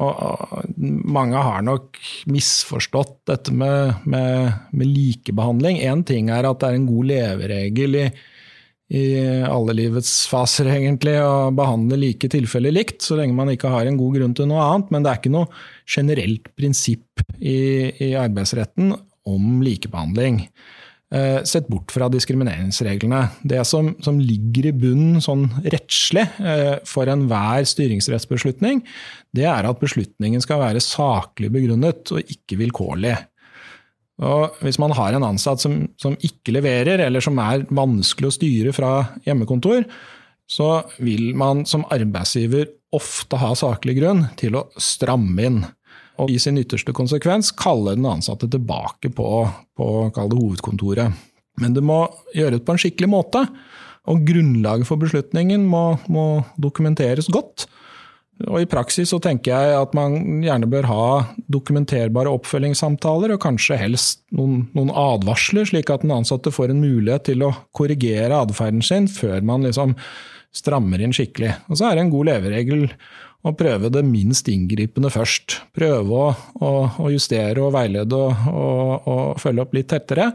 og 0.00 0.76
mange 0.78 1.40
har 1.42 1.64
nok 1.66 1.98
misforstått 2.30 3.16
dette 3.28 3.52
med, 3.52 3.98
med, 4.08 4.52
med 4.70 4.92
likebehandling. 4.94 5.80
Én 5.82 6.04
ting 6.06 6.30
er 6.30 6.46
at 6.46 6.62
det 6.62 6.70
er 6.70 6.78
en 6.78 6.86
god 6.88 7.10
leveregel 7.10 7.98
i, 7.98 8.06
i 8.94 9.04
alle 9.44 9.74
livets 9.76 10.14
faser, 10.30 10.70
egentlig, 10.70 11.18
å 11.22 11.50
behandle 11.54 11.98
like 12.00 12.30
tilfeller 12.30 12.74
likt, 12.74 13.02
så 13.02 13.18
lenge 13.18 13.36
man 13.36 13.50
ikke 13.52 13.70
har 13.74 13.90
en 13.90 13.98
god 14.00 14.20
grunn 14.20 14.34
til 14.38 14.48
noe 14.50 14.62
annet. 14.64 14.94
Men 14.94 15.04
det 15.04 15.12
er 15.12 15.20
ikke 15.20 15.34
noe 15.34 15.50
generelt 15.90 16.50
prinsipp 16.54 17.26
i, 17.38 17.58
i 17.90 18.14
arbeidsretten 18.18 18.94
om 19.30 19.58
likebehandling. 19.66 20.44
Eh, 21.10 21.40
sett 21.42 21.66
bort 21.66 21.90
fra 21.90 22.06
diskrimineringsreglene. 22.08 23.24
Det 23.42 23.64
som, 23.66 23.96
som 23.98 24.20
ligger 24.22 24.68
i 24.68 24.74
bunnen 24.78 25.18
sånn 25.24 25.48
rettslig 25.64 26.22
eh, 26.38 26.76
for 26.86 27.10
enhver 27.10 27.66
styringsrettsbeslutning, 27.66 28.84
det 29.34 29.48
er 29.50 29.66
at 29.66 29.82
beslutningen 29.82 30.44
skal 30.44 30.62
være 30.62 30.82
saklig 30.84 31.50
begrunnet 31.50 32.14
og 32.14 32.30
ikke 32.30 32.60
vilkårlig. 32.62 33.16
Og 34.22 34.62
hvis 34.62 34.78
man 34.78 34.94
har 34.94 35.16
en 35.16 35.26
ansatt 35.32 35.64
som, 35.64 35.80
som 35.98 36.14
ikke 36.14 36.54
leverer, 36.54 37.02
eller 37.02 37.24
som 37.24 37.42
er 37.42 37.66
vanskelig 37.66 38.30
å 38.30 38.36
styre 38.36 38.76
fra 38.76 38.92
hjemmekontor, 39.26 39.82
så 40.50 40.70
vil 41.02 41.32
man 41.38 41.64
som 41.66 41.88
arbeidsgiver 41.90 42.68
ofte 42.94 43.38
ha 43.38 43.50
saklig 43.58 43.96
grunn 43.98 44.28
til 44.38 44.58
å 44.58 44.66
stramme 44.78 45.46
inn 45.46 45.60
og 46.20 46.30
i 46.30 46.38
sin 46.42 46.58
ytterste 46.60 46.94
konsekvens 46.96 47.50
kalle 47.56 47.96
den 47.96 48.08
ansatte 48.08 48.48
tilbake 48.50 49.12
på, 49.16 49.28
på 49.76 49.90
hovedkontoret. 50.14 51.16
Men 51.60 51.76
det 51.76 51.84
må 51.84 52.04
gjøres 52.36 52.64
på 52.64 52.74
en 52.74 52.80
skikkelig 52.80 53.10
måte, 53.10 53.44
og 54.08 54.24
grunnlaget 54.26 54.88
for 54.88 55.00
beslutningen 55.00 55.66
må, 55.68 55.84
må 56.12 56.42
dokumenteres 56.60 57.28
godt. 57.32 57.66
Og 58.48 58.62
I 58.62 58.68
praksis 58.70 59.10
så 59.12 59.18
tenker 59.20 59.52
jeg 59.52 59.76
at 59.76 59.92
man 59.96 60.40
gjerne 60.40 60.68
bør 60.70 60.88
ha 60.88 61.06
dokumenterbare 61.52 62.32
oppfølgingssamtaler, 62.32 63.34
og 63.34 63.42
kanskje 63.42 63.76
helst 63.80 64.22
noen, 64.32 64.64
noen 64.76 64.92
advarsler, 64.96 65.68
slik 65.68 65.92
at 65.92 66.06
den 66.06 66.14
ansatte 66.16 66.52
får 66.54 66.72
en 66.72 66.80
mulighet 66.80 67.28
til 67.28 67.44
å 67.44 67.52
korrigere 67.76 68.40
atferden 68.40 68.84
sin 68.84 69.10
før 69.12 69.44
man 69.44 69.68
liksom 69.68 69.96
strammer 70.56 71.02
inn 71.04 71.12
skikkelig. 71.14 71.52
Og 71.68 71.78
Så 71.78 71.86
er 71.86 71.98
det 71.98 72.06
en 72.06 72.14
god 72.14 72.30
leveregel 72.30 72.88
og 73.46 73.56
prøve 73.56 73.90
det 73.92 74.02
minst 74.04 74.48
inngripende 74.52 75.10
først. 75.12 75.60
Prøve 75.76 76.16
å, 76.16 76.26
å, 76.60 76.72
å 77.06 77.12
justere 77.12 77.62
og 77.64 77.72
veilede 77.76 78.16
og, 78.16 78.44
og, 78.50 79.08
og, 79.08 79.22
følge 79.40 79.64
opp 79.64 79.76
litt 79.76 79.90
tettere. 79.92 80.30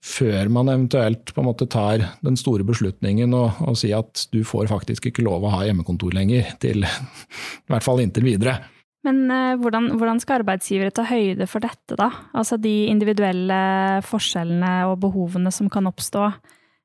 Før 0.00 0.48
man 0.48 0.70
eventuelt 0.72 1.34
på 1.34 1.42
en 1.42 1.50
måte 1.50 1.68
tar 1.68 2.06
den 2.24 2.38
store 2.40 2.64
beslutningen 2.64 3.34
og, 3.36 3.60
og 3.68 3.76
sier 3.76 4.00
at 4.00 4.24
du 4.32 4.40
får 4.48 4.70
faktisk 4.70 5.10
ikke 5.10 5.24
lov 5.26 5.44
å 5.44 5.52
ha 5.58 5.66
hjemmekontor 5.68 6.16
lenger, 6.16 6.54
til, 6.62 6.86
i 7.66 7.72
hvert 7.72 7.84
fall 7.84 8.00
inntil 8.00 8.24
videre. 8.30 8.56
Men 9.04 9.26
uh, 9.32 9.56
hvordan, 9.60 9.94
hvordan, 10.00 10.20
skal 10.20 10.40
arbeidsgivere 10.40 10.92
ta 10.96 11.04
høyde 11.08 11.46
for 11.48 11.64
dette, 11.64 11.96
da? 11.96 12.08
Altså 12.36 12.56
de 12.60 12.72
individuelle 12.88 13.60
forskjellene 14.08 14.72
og 14.90 14.98
behovene 15.04 15.52
som 15.52 15.68
kan 15.72 15.88
oppstå 15.88 16.26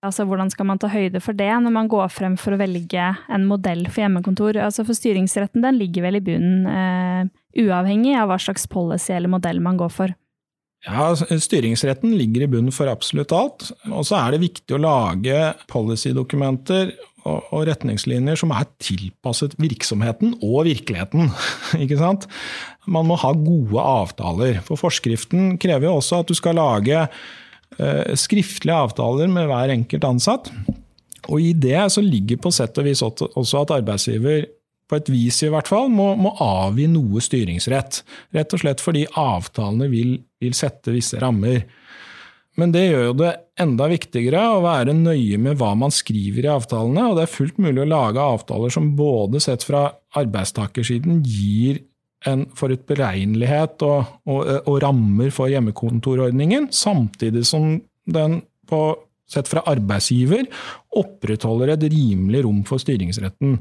Altså 0.05 0.25
hvordan 0.27 0.51
skal 0.53 0.67
man 0.69 0.81
ta 0.81 0.89
høyde 0.91 1.21
for 1.23 1.37
det 1.37 1.49
når 1.65 1.73
man 1.73 1.89
går 1.91 2.11
frem 2.13 2.35
for 2.39 2.55
å 2.55 2.59
velge 2.61 3.07
en 3.33 3.47
modell 3.49 3.85
for 3.89 4.03
hjemmekontor? 4.03 4.59
Altså 4.61 4.85
for 4.85 4.97
styringsretten 4.97 5.65
den 5.65 5.79
ligger 5.81 6.05
vel 6.05 6.19
i 6.19 6.23
bunnen, 6.25 6.67
uh, 6.69 7.25
uavhengig 7.57 8.13
av 8.19 8.29
hva 8.29 8.37
slags 8.41 8.69
policy 8.69 9.15
eller 9.15 9.31
modell 9.31 9.61
man 9.63 9.79
går 9.81 9.91
for. 9.93 10.13
Ja, 10.85 11.09
Styringsretten 11.15 12.13
ligger 12.13 12.45
i 12.45 12.49
bunnen 12.51 12.73
for 12.75 12.89
absolutt 12.91 13.33
alt. 13.33 13.71
Og 13.89 14.05
så 14.05 14.19
er 14.19 14.35
det 14.35 14.43
viktig 14.43 14.75
å 14.77 14.81
lage 14.83 15.39
policydokumenter 15.71 16.93
og 17.25 17.63
retningslinjer 17.65 18.37
som 18.37 18.51
er 18.53 18.67
tilpasset 18.83 19.55
virksomheten 19.57 20.35
og 20.45 20.67
virkeligheten. 20.67 21.31
ikke 21.83 21.97
sant? 21.97 22.27
Man 22.85 23.09
må 23.09 23.17
ha 23.17 23.33
gode 23.33 23.81
avtaler. 23.81 24.61
For 24.67 24.77
forskriften 24.77 25.55
krever 25.61 25.89
jo 25.89 25.97
også 25.97 26.21
at 26.21 26.29
du 26.29 26.37
skal 26.37 26.59
lage 26.59 26.99
eh, 27.01 27.09
skriftlige 28.15 28.75
avtaler 28.86 29.28
med 29.32 29.49
hver 29.49 29.73
enkelt 29.73 30.06
ansatt. 30.08 30.51
Og 31.28 31.41
i 31.41 31.54
det 31.58 31.80
så 31.91 32.04
ligger 32.06 32.39
på 32.41 32.51
sett 32.54 32.78
og 32.80 32.86
vis 32.88 33.01
også 33.04 33.63
at 33.63 33.73
arbeidsgiver 33.80 34.45
på 34.86 34.99
et 34.99 35.10
vis 35.10 35.39
i 35.41 35.49
hvert 35.49 35.69
fall, 35.69 35.89
må, 35.89 36.12
må 36.19 36.36
avgi 36.41 36.86
noe 36.91 37.23
styringsrett. 37.23 38.04
Rett 38.38 38.54
og 38.54 38.62
slett 38.62 38.84
fordi 38.84 39.06
avtalene 39.17 39.89
vil, 39.89 40.19
vil, 40.41 40.54
sette 40.58 40.93
visse 40.93 41.17
rammer. 41.21 41.63
Men 42.60 42.71
det 42.71 42.86
gjør 42.86 43.10
jo 43.10 43.15
det 43.19 43.32
enda 43.60 43.88
viktigere 43.91 44.43
å 44.54 44.62
være 44.63 44.93
nøye 44.95 45.39
med 45.41 45.58
hva 45.60 45.73
man 45.80 45.91
skriver 45.91 46.45
i 46.45 46.54
avtalene, 46.54 47.10
og 47.10 47.17
det 47.17 47.25
er 47.25 47.34
fullt 47.34 47.58
mulig 47.60 47.84
å 47.84 47.89
lage 47.89 48.30
avtaler 48.36 48.71
som 48.71 48.93
både 48.95 49.41
sett 49.43 49.65
fra 49.65 49.89
arbeidstakersiden 50.15 51.23
gir 51.25 51.82
en 52.29 52.45
forutberegnelighet 52.57 53.83
og, 53.85 54.13
og, 54.29 54.39
og 54.65 54.79
rammer 54.83 55.33
for 55.33 55.51
hjemmekontorordningen, 55.51 56.69
samtidig 56.73 57.45
som 57.47 57.75
den 58.05 58.39
på, 58.69 58.81
sett 59.29 59.49
fra 59.49 59.63
arbeidsgiver 59.69 60.47
opprettholder 60.97 61.75
et 61.75 61.85
rimelig 61.93 62.45
rom 62.45 62.63
for 62.67 62.81
styringsretten. 62.81 63.59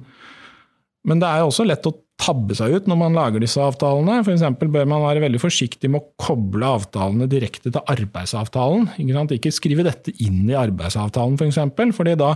Men 1.04 1.20
det 1.20 1.28
er 1.28 1.44
også 1.44 1.66
lett 1.68 1.84
å 1.88 1.92
tabbe 2.20 2.54
seg 2.56 2.72
ut 2.76 2.86
når 2.88 2.98
man 3.00 3.16
lager 3.16 3.42
disse 3.42 3.60
avtalene. 3.60 4.20
F.eks. 4.22 4.44
bør 4.62 4.86
man 4.88 5.02
være 5.04 5.24
veldig 5.24 5.40
forsiktig 5.42 5.90
med 5.92 6.00
å 6.00 6.12
koble 6.20 6.68
avtalene 6.78 7.28
direkte 7.28 7.72
til 7.74 7.92
arbeidsavtalen. 7.92 8.86
Ikke, 9.02 9.24
ikke 9.36 9.52
skrive 9.52 9.84
dette 9.86 10.14
inn 10.24 10.44
i 10.48 10.56
arbeidsavtalen, 10.58 11.36
f.eks., 11.36 11.42
for 11.42 11.50
eksempel, 11.50 11.92
fordi 11.96 12.16
da 12.20 12.32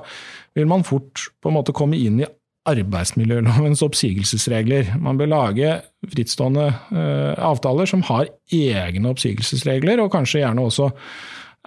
vil 0.58 0.68
man 0.68 0.84
fort 0.86 1.30
på 1.40 1.52
en 1.52 1.58
måte 1.60 1.76
komme 1.76 2.00
inn 2.00 2.20
i 2.24 2.28
arbeidsmiljølovens 2.68 3.80
oppsigelsesregler. 3.86 4.92
Man 5.00 5.16
bør 5.20 5.32
lage 5.32 5.78
frittstående 6.12 6.68
uh, 6.68 7.34
avtaler 7.50 7.88
som 7.90 8.04
har 8.08 8.30
egne 8.54 9.12
oppsigelsesregler, 9.12 10.02
og 10.02 10.12
kanskje 10.14 10.42
gjerne 10.42 10.64
også 10.68 10.90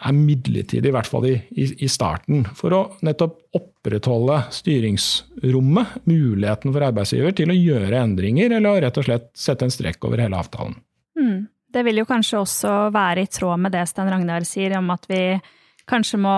er 0.01 0.17
midlertidig, 0.17 0.89
i 0.89 0.93
hvert 0.95 1.10
fall 1.10 1.27
i, 1.30 1.36
i, 1.54 1.88
starten. 1.91 2.45
For 2.58 2.73
å 2.73 2.82
nettopp 3.06 3.38
opprettholde 3.58 4.39
styringsrommet, 4.56 6.01
muligheten 6.10 6.73
for 6.73 6.88
arbeidsgiver 6.88 7.36
til 7.38 7.54
å 7.54 7.58
gjøre 7.58 8.01
endringer, 8.01 8.58
eller 8.58 8.82
rett 8.88 8.97
og 8.97 9.06
slett 9.06 9.30
sette 9.38 9.67
en 9.67 9.73
strekk 9.73 10.10
over 10.10 10.23
hele 10.23 10.39
avtalen. 10.39 10.80
Mm. 11.19 11.45
Det 11.71 11.86
vil 11.88 12.01
jo 12.01 12.08
kanskje 12.10 12.41
også 12.41 12.75
være 12.91 13.23
i 13.23 13.32
tråd 13.32 13.62
med 13.63 13.75
det 13.75 13.86
Stein 13.88 14.10
Ragnar 14.12 14.43
sier, 14.47 14.73
om 14.80 14.89
at 14.91 15.06
vi 15.08 15.23
kanskje 15.88 16.19
må, 16.21 16.34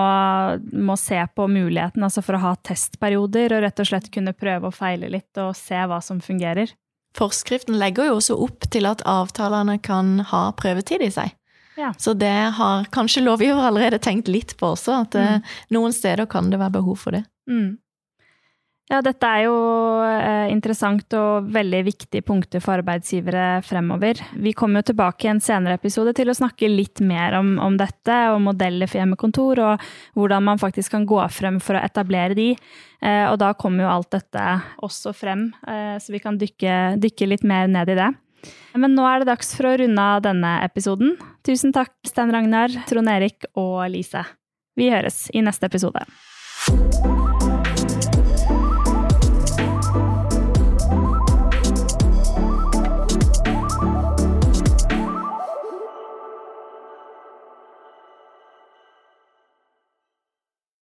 må, 0.72 0.96
se 0.98 1.18
på 1.34 1.46
muligheten 1.50 2.04
altså 2.06 2.22
for 2.24 2.38
å 2.38 2.44
ha 2.44 2.54
testperioder, 2.68 3.56
og 3.56 3.64
rett 3.64 3.82
og 3.82 3.88
slett 3.88 4.10
kunne 4.14 4.36
prøve 4.36 4.70
og 4.70 4.76
feile 4.76 5.10
litt 5.12 5.42
og 5.42 5.54
se 5.58 5.78
hva 5.88 6.00
som 6.04 6.22
fungerer. 6.22 6.70
Forskriften 7.14 7.78
legger 7.78 8.10
jo 8.10 8.18
også 8.18 8.36
opp 8.42 8.66
til 8.74 8.88
at 8.90 9.04
avtalene 9.06 9.78
kan 9.82 10.18
ha 10.32 10.48
prøvetid 10.58 11.04
i 11.06 11.12
seg. 11.14 11.34
Ja. 11.78 11.92
Så 11.98 12.14
det 12.14 12.54
har 12.58 12.86
kanskje 12.94 13.24
lovgiver 13.24 13.66
allerede 13.66 13.98
tenkt 14.02 14.28
litt 14.30 14.56
på 14.58 14.72
også, 14.74 15.00
at 15.04 15.16
eh, 15.18 15.38
mm. 15.38 15.54
noen 15.74 15.94
steder 15.94 16.28
kan 16.30 16.50
det 16.52 16.60
være 16.62 16.76
behov 16.78 17.00
for 17.02 17.16
det. 17.16 17.24
Mm. 17.50 17.76
Ja, 18.92 18.98
dette 19.00 19.24
er 19.24 19.46
jo 19.46 19.54
eh, 20.04 20.50
interessant 20.52 21.14
og 21.16 21.46
veldig 21.54 21.78
viktige 21.86 22.24
punkter 22.26 22.60
for 22.60 22.76
arbeidsgivere 22.76 23.62
fremover. 23.64 24.18
Vi 24.36 24.52
kommer 24.52 24.82
jo 24.82 24.90
tilbake 24.90 25.24
i 25.24 25.30
en 25.32 25.40
senere 25.40 25.78
episode 25.78 26.12
til 26.16 26.28
å 26.28 26.36
snakke 26.36 26.68
litt 26.68 27.00
mer 27.00 27.38
om, 27.38 27.54
om 27.64 27.78
dette, 27.80 28.18
og 28.34 28.42
modeller 28.44 28.90
for 28.90 29.00
hjemmekontor, 29.00 29.62
og 29.64 29.86
hvordan 30.20 30.44
man 30.50 30.60
faktisk 30.60 30.92
kan 30.98 31.06
gå 31.08 31.22
frem 31.32 31.56
for 31.64 31.78
å 31.78 31.84
etablere 31.86 32.36
de. 32.36 32.50
Eh, 33.00 33.24
og 33.30 33.38
da 33.40 33.54
kommer 33.56 33.86
jo 33.86 33.94
alt 33.94 34.10
dette 34.18 34.44
også 34.84 35.14
frem, 35.16 35.48
eh, 35.64 35.96
så 35.96 36.12
vi 36.12 36.20
kan 36.20 36.36
dykke, 36.40 37.00
dykke 37.00 37.30
litt 37.32 37.48
mer 37.48 37.72
ned 37.72 37.94
i 37.94 37.98
det. 38.02 38.10
Men 38.76 38.92
nå 38.98 39.08
er 39.08 39.22
det 39.22 39.30
dags 39.32 39.54
for 39.56 39.70
å 39.70 39.74
runde 39.80 40.10
av 40.18 40.20
denne 40.28 40.58
episoden. 40.66 41.16
Tusen 41.46 41.72
takk, 41.72 41.96
Stein 42.04 42.36
Ragnar, 42.36 42.68
Trond 42.90 43.08
Erik 43.08 43.48
og 43.56 43.80
Lise. 43.96 44.26
Vi 44.76 44.92
høres 44.92 45.30
i 45.32 45.40
neste 45.40 45.72
episode. 45.72 46.04